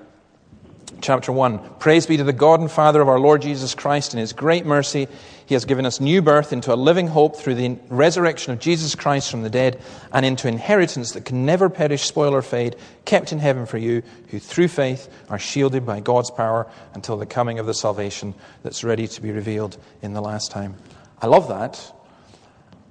chapter 1.01 1.31
1. 1.31 1.59
Praise 1.79 2.05
be 2.07 2.17
to 2.17 2.23
the 2.23 2.33
God 2.33 2.61
and 2.61 2.71
Father 2.71 3.01
of 3.01 3.09
our 3.09 3.19
Lord 3.19 3.41
Jesus 3.41 3.75
Christ. 3.75 4.13
In 4.13 4.19
his 4.19 4.31
great 4.31 4.65
mercy, 4.65 5.07
he 5.45 5.53
has 5.53 5.65
given 5.65 5.85
us 5.85 5.99
new 5.99 6.21
birth 6.21 6.53
into 6.53 6.73
a 6.73 6.75
living 6.75 7.07
hope 7.07 7.35
through 7.35 7.55
the 7.55 7.77
resurrection 7.89 8.53
of 8.53 8.59
Jesus 8.59 8.95
Christ 8.95 9.29
from 9.29 9.43
the 9.43 9.49
dead 9.49 9.81
and 10.13 10.25
into 10.25 10.47
inheritance 10.47 11.11
that 11.11 11.25
can 11.25 11.45
never 11.45 11.69
perish, 11.69 12.03
spoil, 12.03 12.33
or 12.33 12.41
fade, 12.41 12.77
kept 13.05 13.33
in 13.33 13.39
heaven 13.39 13.65
for 13.65 13.77
you, 13.77 14.01
who 14.29 14.39
through 14.39 14.69
faith 14.69 15.13
are 15.29 15.39
shielded 15.39 15.85
by 15.85 15.99
God's 15.99 16.31
power 16.31 16.67
until 16.93 17.17
the 17.17 17.25
coming 17.25 17.59
of 17.59 17.65
the 17.65 17.73
salvation 17.73 18.33
that's 18.63 18.83
ready 18.83 19.07
to 19.07 19.21
be 19.21 19.31
revealed 19.31 19.77
in 20.01 20.13
the 20.13 20.21
last 20.21 20.51
time. 20.51 20.75
I 21.21 21.27
love 21.27 21.49
that. 21.49 21.91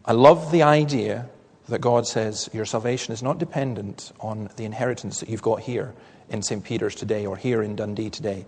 I 0.05 0.13
love 0.13 0.53
the 0.53 0.63
idea 0.63 1.29
that 1.69 1.81
God 1.81 2.07
says 2.07 2.51
your 2.53 2.65
salvation 2.65 3.13
is 3.13 3.23
not 3.23 3.39
dependent 3.39 4.13
on 4.21 4.51
the 4.57 4.65
inheritance 4.65 5.21
that 5.21 5.29
you've 5.29 5.43
got 5.43 5.61
here 5.61 5.95
in 6.29 6.43
St. 6.43 6.65
Peter's 6.65 6.95
today 6.95 7.27
or 7.27 7.37
here 7.37 7.63
in 7.63 7.77
Dundee 7.77 8.11
today, 8.11 8.47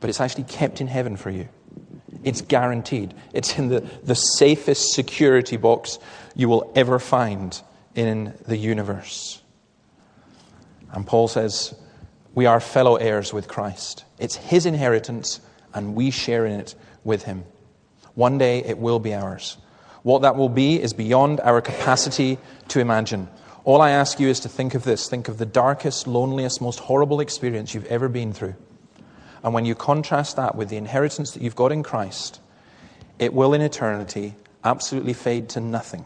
but 0.00 0.08
it's 0.08 0.20
actually 0.20 0.44
kept 0.44 0.80
in 0.80 0.86
heaven 0.86 1.16
for 1.16 1.30
you. 1.30 1.48
It's 2.22 2.42
guaranteed. 2.42 3.14
It's 3.32 3.58
in 3.58 3.68
the, 3.68 3.80
the 4.02 4.14
safest 4.14 4.92
security 4.92 5.56
box 5.56 5.98
you 6.34 6.48
will 6.48 6.72
ever 6.74 6.98
find 6.98 7.60
in 7.94 8.34
the 8.46 8.56
universe. 8.56 9.40
And 10.92 11.06
Paul 11.06 11.28
says, 11.28 11.74
We 12.34 12.46
are 12.46 12.60
fellow 12.60 12.96
heirs 12.96 13.32
with 13.32 13.48
Christ. 13.48 14.04
It's 14.18 14.36
his 14.36 14.66
inheritance, 14.66 15.40
and 15.72 15.94
we 15.94 16.10
share 16.10 16.46
in 16.46 16.60
it 16.60 16.74
with 17.04 17.22
him. 17.22 17.44
One 18.14 18.38
day 18.38 18.62
it 18.64 18.78
will 18.78 18.98
be 18.98 19.14
ours. 19.14 19.56
What 20.02 20.22
that 20.22 20.36
will 20.36 20.48
be 20.48 20.80
is 20.80 20.92
beyond 20.92 21.40
our 21.40 21.60
capacity 21.60 22.38
to 22.68 22.80
imagine. 22.80 23.28
All 23.64 23.82
I 23.82 23.90
ask 23.90 24.18
you 24.18 24.28
is 24.28 24.40
to 24.40 24.48
think 24.48 24.74
of 24.74 24.84
this 24.84 25.08
think 25.08 25.28
of 25.28 25.38
the 25.38 25.46
darkest, 25.46 26.06
loneliest, 26.06 26.60
most 26.60 26.80
horrible 26.80 27.20
experience 27.20 27.74
you've 27.74 27.86
ever 27.86 28.08
been 28.08 28.32
through. 28.32 28.54
And 29.42 29.54
when 29.54 29.64
you 29.64 29.74
contrast 29.74 30.36
that 30.36 30.54
with 30.54 30.68
the 30.68 30.76
inheritance 30.76 31.32
that 31.32 31.42
you've 31.42 31.56
got 31.56 31.72
in 31.72 31.82
Christ, 31.82 32.40
it 33.18 33.34
will 33.34 33.54
in 33.54 33.60
eternity 33.60 34.34
absolutely 34.64 35.12
fade 35.12 35.48
to 35.50 35.60
nothing 35.60 36.04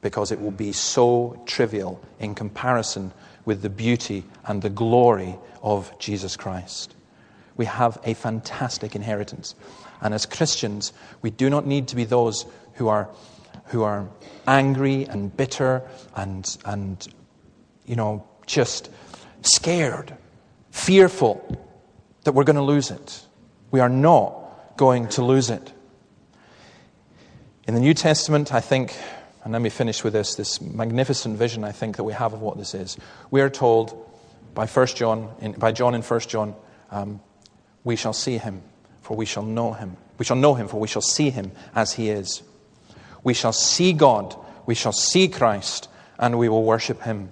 because 0.00 0.30
it 0.30 0.40
will 0.40 0.50
be 0.50 0.72
so 0.72 1.42
trivial 1.46 2.02
in 2.18 2.34
comparison 2.34 3.12
with 3.46 3.62
the 3.62 3.70
beauty 3.70 4.24
and 4.46 4.60
the 4.60 4.70
glory 4.70 5.36
of 5.62 5.98
Jesus 5.98 6.36
Christ. 6.36 6.93
We 7.56 7.66
have 7.66 7.98
a 8.04 8.14
fantastic 8.14 8.96
inheritance. 8.96 9.54
And 10.00 10.12
as 10.12 10.26
Christians, 10.26 10.92
we 11.22 11.30
do 11.30 11.48
not 11.48 11.66
need 11.66 11.88
to 11.88 11.96
be 11.96 12.04
those 12.04 12.46
who 12.74 12.88
are, 12.88 13.08
who 13.66 13.82
are 13.82 14.08
angry 14.46 15.04
and 15.04 15.34
bitter 15.34 15.82
and, 16.16 16.56
and, 16.64 17.06
you 17.86 17.96
know, 17.96 18.26
just 18.46 18.90
scared, 19.42 20.16
fearful 20.70 21.58
that 22.24 22.32
we're 22.32 22.44
going 22.44 22.56
to 22.56 22.62
lose 22.62 22.90
it. 22.90 23.24
We 23.70 23.80
are 23.80 23.88
not 23.88 24.76
going 24.76 25.08
to 25.08 25.22
lose 25.22 25.50
it. 25.50 25.72
In 27.66 27.74
the 27.74 27.80
New 27.80 27.94
Testament, 27.94 28.52
I 28.52 28.60
think, 28.60 28.94
and 29.42 29.52
let 29.52 29.62
me 29.62 29.70
finish 29.70 30.04
with 30.04 30.12
this, 30.12 30.34
this 30.34 30.60
magnificent 30.60 31.38
vision 31.38 31.64
I 31.64 31.72
think 31.72 31.96
that 31.96 32.04
we 32.04 32.12
have 32.12 32.34
of 32.34 32.42
what 32.42 32.58
this 32.58 32.74
is. 32.74 32.96
We 33.30 33.40
are 33.40 33.48
told 33.48 34.10
by, 34.54 34.66
First 34.66 34.96
John, 34.96 35.34
in, 35.40 35.52
by 35.52 35.72
John 35.72 35.94
in 35.94 36.02
1 36.02 36.20
John, 36.20 36.54
um, 36.90 37.20
we 37.84 37.96
shall 37.96 38.12
see 38.12 38.38
him, 38.38 38.62
for 39.02 39.16
we 39.16 39.26
shall 39.26 39.42
know 39.42 39.72
him. 39.72 39.96
We 40.18 40.24
shall 40.24 40.36
know 40.36 40.54
him, 40.54 40.68
for 40.68 40.80
we 40.80 40.88
shall 40.88 41.02
see 41.02 41.30
him 41.30 41.52
as 41.74 41.92
he 41.92 42.08
is. 42.08 42.42
We 43.22 43.34
shall 43.34 43.52
see 43.52 43.92
God, 43.92 44.34
we 44.66 44.74
shall 44.74 44.92
see 44.92 45.28
Christ, 45.28 45.88
and 46.18 46.38
we 46.38 46.48
will 46.48 46.64
worship 46.64 47.02
him. 47.02 47.30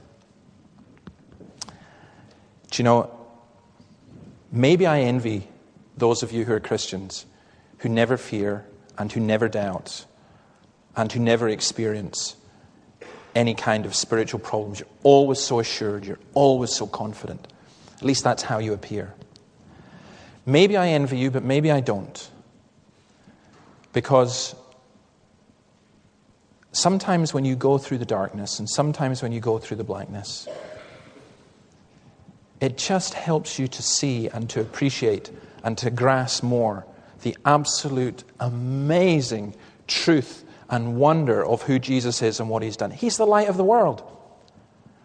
Do 2.71 2.79
you 2.79 2.85
know, 2.85 3.11
maybe 4.51 4.87
I 4.87 5.01
envy 5.01 5.49
those 5.97 6.23
of 6.23 6.33
you 6.33 6.45
who 6.45 6.53
are 6.53 6.61
Christians 6.61 7.27
who 7.79 7.89
never 7.89 8.17
fear 8.17 8.65
and 8.97 9.11
who 9.11 9.21
never 9.21 9.49
doubt 9.49 10.05
and 10.97 11.11
who 11.11 11.21
never 11.21 11.49
experience 11.49 12.37
any 13.35 13.55
kind 13.55 13.87
of 13.87 13.95
spiritual 13.95 14.41
problems. 14.41 14.81
You're 14.81 14.89
always 15.03 15.41
so 15.41 15.59
assured, 15.61 16.05
you're 16.05 16.19
always 16.35 16.71
so 16.71 16.87
confident. 16.87 17.49
At 17.97 18.05
least 18.05 18.25
that's 18.25 18.43
how 18.43 18.59
you 18.59 18.73
appear. 18.73 19.15
Maybe 20.45 20.77
I 20.77 20.89
envy 20.89 21.19
you, 21.19 21.31
but 21.31 21.45
maybe 21.45 21.71
I 21.71 21.81
don't. 21.81 22.31
Because 23.93 24.55
sometimes 26.73 27.33
when 27.33 27.45
you 27.45 27.55
go 27.55 27.79
through 27.79 27.99
the 27.99 28.07
darkness 28.07 28.59
and 28.59 28.69
sometimes 28.69 29.23
when 29.23 29.33
you 29.33 29.41
go 29.41 29.59
through 29.59 29.77
the 29.77 29.85
blackness, 29.85 30.49
it 32.61 32.79
just 32.79 33.15
helps 33.15 33.59
you 33.59 33.69
to 33.69 33.83
see 33.83 34.29
and 34.29 34.49
to 34.51 34.61
appreciate 34.61 35.31
and 35.63 35.77
to 35.79 35.91
grasp 35.91 36.43
more 36.43 36.87
the 37.23 37.37
absolute 37.45 38.25
amazing 38.41 39.55
truth 39.87 40.45
and 40.71 40.97
wonder 40.97 41.45
of 41.45 41.63
who 41.63 41.79
Jesus 41.79 42.23
is 42.23 42.41
and 42.41 42.49
what 42.49 42.63
he's 42.63 42.77
done. 42.77 42.91
He's 42.91 43.17
the 43.17 43.27
light 43.27 43.49
of 43.49 43.57
the 43.57 43.65
world. 43.65 44.03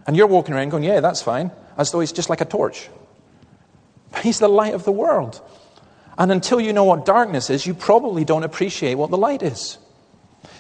And 0.08 0.16
you're 0.16 0.28
walking 0.28 0.56
around 0.56 0.70
going, 0.70 0.84
Yeah, 0.84 1.02
that's 1.02 1.22
fine, 1.22 1.52
as 1.78 1.92
though 1.92 2.00
he's 2.00 2.14
just 2.14 2.30
like 2.30 2.42
a 2.42 2.46
torch. 2.46 2.90
He's 4.24 4.40
the 4.40 4.48
light 4.48 4.74
of 4.74 4.84
the 4.84 4.92
world. 4.92 5.42
And 6.18 6.32
until 6.32 6.60
you 6.60 6.74
know 6.74 6.84
what 6.84 7.06
darkness 7.06 7.50
is, 7.50 7.66
you 7.66 7.74
probably 7.74 8.26
don't 8.26 8.44
appreciate 8.44 8.96
what 8.96 9.12
the 9.12 9.18
light 9.18 9.44
is. 9.44 9.78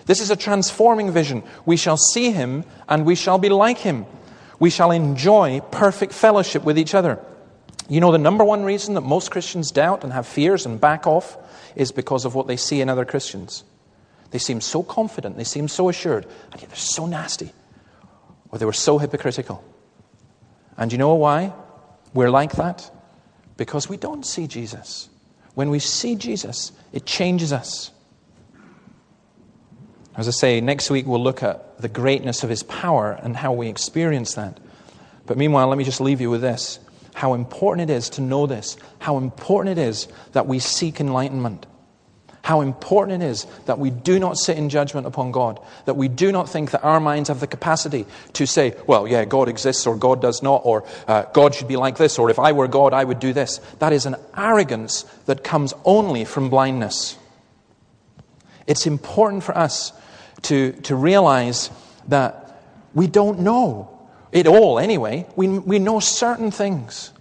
This 0.05 0.21
is 0.21 0.31
a 0.31 0.35
transforming 0.35 1.11
vision. 1.11 1.43
We 1.65 1.77
shall 1.77 1.97
see 1.97 2.31
him 2.31 2.63
and 2.87 3.05
we 3.05 3.15
shall 3.15 3.37
be 3.37 3.49
like 3.49 3.79
him. 3.79 4.05
We 4.59 4.69
shall 4.69 4.91
enjoy 4.91 5.61
perfect 5.71 6.13
fellowship 6.13 6.63
with 6.63 6.77
each 6.77 6.95
other. 6.95 7.19
You 7.89 8.01
know, 8.01 8.11
the 8.11 8.17
number 8.17 8.43
one 8.43 8.63
reason 8.63 8.95
that 8.95 9.01
most 9.01 9.31
Christians 9.31 9.71
doubt 9.71 10.03
and 10.03 10.13
have 10.13 10.27
fears 10.27 10.65
and 10.65 10.79
back 10.79 11.07
off 11.07 11.37
is 11.75 11.91
because 11.91 12.25
of 12.25 12.35
what 12.35 12.47
they 12.47 12.57
see 12.57 12.81
in 12.81 12.89
other 12.89 13.05
Christians. 13.05 13.63
They 14.31 14.39
seem 14.39 14.59
so 14.59 14.83
confident, 14.83 15.37
they 15.37 15.45
seem 15.45 15.67
so 15.67 15.87
assured, 15.87 16.25
and 16.51 16.61
yet 16.61 16.69
they're 16.69 16.77
so 16.77 17.05
nasty, 17.05 17.51
or 18.49 18.59
they 18.59 18.65
were 18.65 18.73
so 18.73 18.97
hypocritical. 18.97 19.63
And 20.75 20.91
you 20.91 20.97
know 20.97 21.13
why 21.15 21.53
we're 22.13 22.29
like 22.29 22.53
that? 22.53 22.91
Because 23.57 23.89
we 23.89 23.97
don't 23.97 24.25
see 24.25 24.47
Jesus. 24.47 25.09
When 25.55 25.69
we 25.69 25.79
see 25.79 26.15
Jesus, 26.15 26.71
it 26.93 27.05
changes 27.05 27.51
us. 27.51 27.91
As 30.15 30.27
I 30.27 30.31
say, 30.31 30.61
next 30.61 30.89
week 30.89 31.05
we'll 31.05 31.21
look 31.21 31.43
at 31.43 31.79
the 31.81 31.89
greatness 31.89 32.43
of 32.43 32.49
his 32.49 32.63
power 32.63 33.19
and 33.21 33.35
how 33.35 33.53
we 33.53 33.67
experience 33.67 34.35
that. 34.35 34.59
But 35.25 35.37
meanwhile, 35.37 35.67
let 35.67 35.77
me 35.77 35.83
just 35.83 36.01
leave 36.01 36.21
you 36.21 36.29
with 36.29 36.41
this 36.41 36.79
how 37.13 37.33
important 37.33 37.89
it 37.89 37.93
is 37.93 38.11
to 38.11 38.21
know 38.21 38.45
this, 38.45 38.77
how 38.99 39.17
important 39.17 39.79
it 39.79 39.81
is 39.81 40.07
that 40.33 40.45
we 40.45 40.59
seek 40.59 40.99
enlightenment. 40.99 41.65
How 42.43 42.61
important 42.61 43.21
it 43.21 43.25
is 43.25 43.45
that 43.65 43.77
we 43.77 43.89
do 43.89 44.19
not 44.19 44.37
sit 44.37 44.57
in 44.57 44.69
judgment 44.69 45.05
upon 45.05 45.31
God, 45.31 45.59
that 45.85 45.95
we 45.95 46.07
do 46.07 46.31
not 46.31 46.49
think 46.49 46.71
that 46.71 46.83
our 46.83 46.99
minds 46.99 47.29
have 47.29 47.39
the 47.39 47.47
capacity 47.47 48.05
to 48.33 48.47
say, 48.47 48.73
well, 48.87 49.07
yeah, 49.07 49.25
God 49.25 49.49
exists 49.49 49.85
or 49.85 49.97
God 49.97 50.21
does 50.21 50.41
not, 50.41 50.61
or 50.63 50.85
uh, 51.07 51.23
God 51.33 51.55
should 51.55 51.67
be 51.67 51.75
like 51.75 51.97
this, 51.97 52.17
or 52.17 52.29
if 52.29 52.39
I 52.39 52.53
were 52.53 52.67
God, 52.67 52.93
I 52.93 53.03
would 53.03 53.19
do 53.19 53.33
this. 53.33 53.57
That 53.79 53.91
is 53.91 54.05
an 54.05 54.15
arrogance 54.35 55.03
that 55.25 55.43
comes 55.43 55.73
only 55.83 56.23
from 56.23 56.49
blindness. 56.49 57.17
It's 58.65 58.87
important 58.87 59.43
for 59.43 59.57
us 59.57 59.91
to, 60.43 60.73
to 60.83 60.95
realize 60.95 61.69
that 62.07 62.61
we 62.93 63.07
don't 63.07 63.39
know 63.39 63.89
it 64.31 64.47
all 64.47 64.79
anyway. 64.79 65.25
We, 65.35 65.47
we 65.47 65.79
know 65.79 65.99
certain 65.99 66.51
things, 66.51 67.11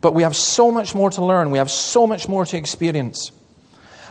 but 0.00 0.14
we 0.14 0.22
have 0.22 0.36
so 0.36 0.70
much 0.70 0.94
more 0.94 1.10
to 1.10 1.24
learn, 1.24 1.50
we 1.50 1.58
have 1.58 1.70
so 1.70 2.06
much 2.06 2.28
more 2.28 2.44
to 2.46 2.56
experience. 2.56 3.30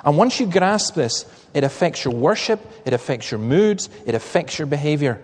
And 0.06 0.18
once 0.18 0.40
you 0.40 0.46
grasp 0.46 0.94
this, 0.94 1.26
it 1.56 1.64
affects 1.64 2.06
your 2.06 2.14
worship, 2.14 2.62
it 2.86 2.94
affects 2.94 3.32
your 3.32 3.40
moods, 3.40 3.90
it 4.06 4.14
affects 4.14 4.60
your 4.60 4.68
behavior. 4.68 5.20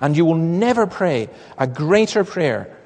And 0.00 0.16
you 0.16 0.24
will 0.24 0.34
never 0.34 0.88
pray 0.88 1.30
a 1.56 1.68
greater 1.68 2.24
prayer 2.24 2.76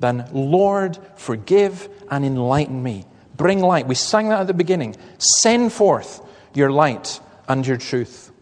than, 0.00 0.28
Lord, 0.32 0.98
forgive 1.14 1.88
and 2.10 2.24
enlighten 2.24 2.82
me. 2.82 3.04
Bring 3.36 3.60
light. 3.60 3.86
We 3.86 3.94
sang 3.94 4.30
that 4.30 4.40
at 4.40 4.46
the 4.48 4.54
beginning. 4.54 4.96
Send 5.18 5.72
forth 5.72 6.20
your 6.54 6.72
light 6.72 7.20
and 7.48 7.64
your 7.64 7.76
truth. 7.76 8.32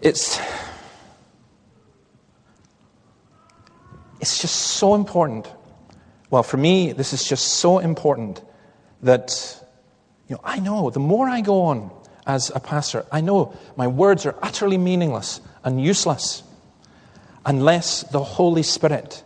It's, 0.00 0.40
it's 4.20 4.40
just 4.40 4.54
so 4.54 4.94
important 4.94 5.52
well, 6.30 6.42
for 6.42 6.56
me, 6.56 6.92
this 6.92 7.12
is 7.12 7.24
just 7.24 7.46
so 7.46 7.78
important 7.78 8.42
that, 9.02 9.64
you 10.28 10.36
know, 10.36 10.40
I 10.44 10.58
know 10.58 10.90
the 10.90 11.00
more 11.00 11.28
I 11.28 11.40
go 11.40 11.62
on 11.62 11.90
as 12.26 12.50
a 12.54 12.60
pastor, 12.60 13.06
I 13.10 13.20
know 13.22 13.56
my 13.76 13.86
words 13.86 14.26
are 14.26 14.34
utterly 14.42 14.76
meaningless 14.76 15.40
and 15.64 15.82
useless 15.82 16.42
unless 17.46 18.02
the 18.02 18.22
Holy 18.22 18.62
Spirit 18.62 19.22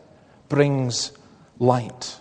brings 0.48 1.10
light. 1.58 2.16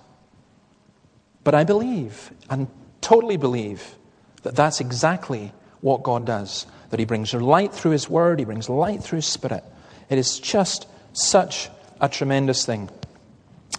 But 1.43 1.53
I 1.53 1.63
believe, 1.63 2.31
and 2.49 2.67
totally 3.01 3.37
believe, 3.37 3.95
that 4.43 4.55
that's 4.55 4.79
exactly 4.79 5.51
what 5.81 6.01
God 6.01 6.25
does. 6.25 6.65
That 6.89 6.99
He 6.99 7.05
brings 7.05 7.33
light 7.33 7.73
through 7.73 7.91
His 7.91 8.09
Word, 8.09 8.39
He 8.39 8.45
brings 8.45 8.69
light 8.69 9.03
through 9.03 9.17
His 9.17 9.27
Spirit. 9.27 9.63
It 10.09 10.17
is 10.17 10.39
just 10.39 10.87
Such 11.13 11.69
a 11.99 12.07
tremendous 12.07 12.65
thing. 12.65 12.89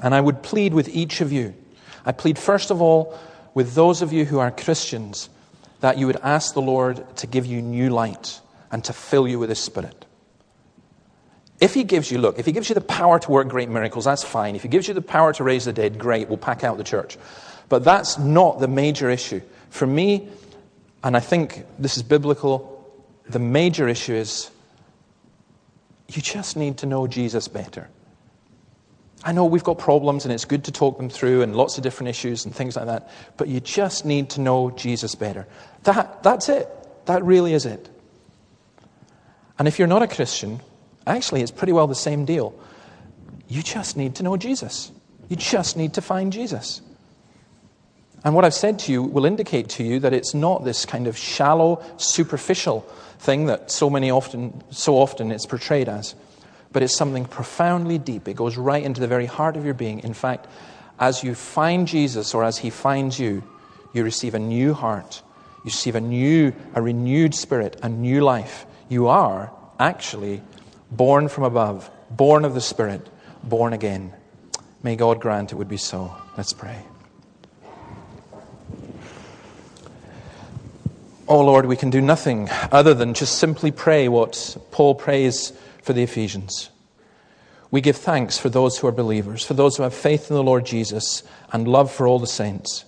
And 0.02 0.14
I 0.14 0.20
would 0.20 0.42
plead 0.42 0.74
with 0.74 0.88
each 0.88 1.20
of 1.20 1.32
you. 1.32 1.54
I 2.04 2.12
plead, 2.12 2.38
first 2.38 2.70
of 2.70 2.82
all, 2.82 3.16
with 3.54 3.74
those 3.74 4.02
of 4.02 4.12
you 4.12 4.24
who 4.24 4.40
are 4.40 4.50
Christians, 4.50 5.30
that 5.80 5.96
you 5.96 6.06
would 6.06 6.18
ask 6.22 6.54
the 6.54 6.62
Lord 6.62 7.16
to 7.18 7.26
give 7.26 7.46
you 7.46 7.62
new 7.62 7.90
light 7.90 8.40
and 8.70 8.82
to 8.84 8.92
fill 8.92 9.28
you 9.28 9.38
with 9.38 9.48
His 9.48 9.58
Spirit. 9.58 10.04
If 11.60 11.74
He 11.74 11.84
gives 11.84 12.10
you, 12.10 12.18
look, 12.18 12.38
if 12.38 12.46
He 12.46 12.52
gives 12.52 12.68
you 12.68 12.74
the 12.74 12.80
power 12.80 13.18
to 13.20 13.30
work 13.30 13.48
great 13.48 13.68
miracles, 13.68 14.04
that's 14.04 14.24
fine. 14.24 14.56
If 14.56 14.62
He 14.62 14.68
gives 14.68 14.88
you 14.88 14.94
the 14.94 15.02
power 15.02 15.32
to 15.34 15.44
raise 15.44 15.66
the 15.66 15.72
dead, 15.72 15.98
great, 15.98 16.28
we'll 16.28 16.38
pack 16.38 16.64
out 16.64 16.76
the 16.78 16.84
church. 16.84 17.16
But 17.68 17.84
that's 17.84 18.18
not 18.18 18.58
the 18.58 18.68
major 18.68 19.08
issue. 19.08 19.40
For 19.70 19.86
me, 19.86 20.28
and 21.04 21.16
I 21.16 21.20
think 21.20 21.64
this 21.78 21.96
is 21.96 22.02
biblical, 22.02 22.68
the 23.28 23.38
major 23.38 23.88
issue 23.88 24.14
is 24.14 24.50
you 26.08 26.20
just 26.20 26.56
need 26.56 26.78
to 26.78 26.86
know 26.86 27.06
Jesus 27.06 27.48
better. 27.48 27.88
I 29.24 29.32
know 29.32 29.44
we've 29.44 29.62
got 29.62 29.78
problems 29.78 30.24
and 30.24 30.32
it's 30.32 30.44
good 30.44 30.64
to 30.64 30.72
talk 30.72 30.98
them 30.98 31.08
through 31.08 31.42
and 31.42 31.54
lots 31.54 31.76
of 31.76 31.84
different 31.84 32.08
issues 32.08 32.44
and 32.44 32.54
things 32.54 32.76
like 32.76 32.86
that, 32.86 33.10
but 33.36 33.48
you 33.48 33.60
just 33.60 34.04
need 34.04 34.30
to 34.30 34.40
know 34.40 34.70
Jesus 34.72 35.14
better. 35.14 35.46
That, 35.84 36.22
that's 36.22 36.48
it. 36.48 36.68
That 37.06 37.22
really 37.24 37.54
is 37.54 37.66
it. 37.66 37.88
And 39.58 39.68
if 39.68 39.78
you're 39.78 39.88
not 39.88 40.02
a 40.02 40.08
Christian, 40.08 40.60
actually, 41.06 41.42
it's 41.42 41.52
pretty 41.52 41.72
well 41.72 41.86
the 41.86 41.94
same 41.94 42.24
deal. 42.24 42.58
You 43.48 43.62
just 43.62 43.96
need 43.96 44.16
to 44.16 44.22
know 44.24 44.36
Jesus. 44.36 44.90
You 45.28 45.36
just 45.36 45.76
need 45.76 45.94
to 45.94 46.02
find 46.02 46.32
Jesus. 46.32 46.80
And 48.24 48.34
what 48.34 48.44
I've 48.44 48.54
said 48.54 48.78
to 48.80 48.92
you 48.92 49.02
will 49.02 49.24
indicate 49.24 49.68
to 49.70 49.84
you 49.84 50.00
that 50.00 50.12
it's 50.12 50.34
not 50.34 50.64
this 50.64 50.84
kind 50.86 51.06
of 51.06 51.16
shallow, 51.16 51.82
superficial 51.96 52.80
thing 53.18 53.46
that 53.46 53.70
so 53.70 53.88
many 53.88 54.10
often, 54.10 54.62
so 54.70 54.96
often 54.96 55.30
it's 55.30 55.46
portrayed 55.46 55.88
as 55.88 56.14
but 56.72 56.82
it's 56.82 56.94
something 56.94 57.24
profoundly 57.24 57.98
deep. 57.98 58.28
It 58.28 58.34
goes 58.34 58.56
right 58.56 58.82
into 58.82 59.00
the 59.00 59.06
very 59.06 59.26
heart 59.26 59.56
of 59.56 59.64
your 59.64 59.74
being. 59.74 60.00
In 60.00 60.14
fact, 60.14 60.46
as 60.98 61.22
you 61.22 61.34
find 61.34 61.86
Jesus 61.86 62.34
or 62.34 62.44
as 62.44 62.58
he 62.58 62.70
finds 62.70 63.18
you, 63.18 63.42
you 63.92 64.04
receive 64.04 64.34
a 64.34 64.38
new 64.38 64.72
heart. 64.74 65.22
You 65.58 65.66
receive 65.66 65.94
a 65.94 66.00
new, 66.00 66.52
a 66.74 66.82
renewed 66.82 67.34
spirit, 67.34 67.78
a 67.82 67.88
new 67.88 68.22
life. 68.22 68.66
You 68.88 69.08
are 69.08 69.52
actually 69.78 70.42
born 70.90 71.28
from 71.28 71.44
above, 71.44 71.90
born 72.10 72.44
of 72.44 72.54
the 72.54 72.60
Spirit, 72.60 73.08
born 73.42 73.72
again. 73.72 74.12
May 74.82 74.96
God 74.96 75.20
grant 75.20 75.52
it 75.52 75.56
would 75.56 75.68
be 75.68 75.76
so. 75.76 76.14
Let's 76.36 76.52
pray. 76.52 76.82
Oh 81.28 81.40
Lord, 81.40 81.66
we 81.66 81.76
can 81.76 81.90
do 81.90 82.00
nothing 82.00 82.48
other 82.70 82.92
than 82.92 83.14
just 83.14 83.38
simply 83.38 83.70
pray 83.70 84.08
what 84.08 84.56
Paul 84.70 84.94
prays 84.94 85.52
for 85.82 85.92
the 85.92 86.02
Ephesians. 86.02 86.70
We 87.70 87.80
give 87.80 87.96
thanks 87.96 88.38
for 88.38 88.48
those 88.48 88.78
who 88.78 88.86
are 88.86 88.92
believers, 88.92 89.44
for 89.44 89.54
those 89.54 89.76
who 89.76 89.82
have 89.82 89.94
faith 89.94 90.30
in 90.30 90.36
the 90.36 90.42
Lord 90.42 90.66
Jesus 90.66 91.22
and 91.52 91.66
love 91.66 91.90
for 91.90 92.06
all 92.06 92.18
the 92.18 92.26
saints. 92.26 92.84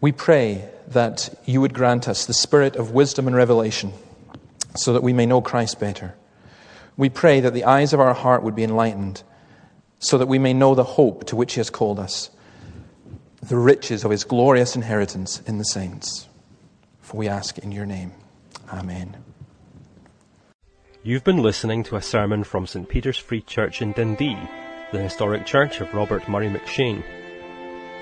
We 0.00 0.12
pray 0.12 0.68
that 0.88 1.34
you 1.44 1.60
would 1.60 1.74
grant 1.74 2.08
us 2.08 2.26
the 2.26 2.34
spirit 2.34 2.76
of 2.76 2.90
wisdom 2.90 3.26
and 3.26 3.34
revelation 3.34 3.92
so 4.76 4.92
that 4.92 5.02
we 5.02 5.12
may 5.12 5.26
know 5.26 5.40
Christ 5.40 5.80
better. 5.80 6.14
We 6.96 7.08
pray 7.08 7.40
that 7.40 7.54
the 7.54 7.64
eyes 7.64 7.92
of 7.92 8.00
our 8.00 8.14
heart 8.14 8.42
would 8.42 8.54
be 8.54 8.64
enlightened 8.64 9.22
so 9.98 10.18
that 10.18 10.26
we 10.26 10.38
may 10.38 10.52
know 10.52 10.74
the 10.74 10.84
hope 10.84 11.24
to 11.26 11.36
which 11.36 11.54
he 11.54 11.60
has 11.60 11.70
called 11.70 11.98
us, 11.98 12.30
the 13.42 13.56
riches 13.56 14.04
of 14.04 14.10
his 14.10 14.24
glorious 14.24 14.76
inheritance 14.76 15.40
in 15.46 15.58
the 15.58 15.64
saints. 15.64 16.28
For 17.00 17.16
we 17.16 17.28
ask 17.28 17.58
in 17.58 17.72
your 17.72 17.86
name. 17.86 18.12
Amen. 18.70 19.16
You've 21.06 21.22
been 21.22 21.38
listening 21.40 21.84
to 21.84 21.94
a 21.94 22.02
sermon 22.02 22.42
from 22.42 22.66
St 22.66 22.88
Peter's 22.88 23.16
Free 23.16 23.40
Church 23.40 23.80
in 23.80 23.92
Dundee, 23.92 24.36
the 24.90 24.98
historic 24.98 25.46
church 25.46 25.80
of 25.80 25.94
Robert 25.94 26.28
Murray 26.28 26.48
M'Cheyne. 26.48 27.04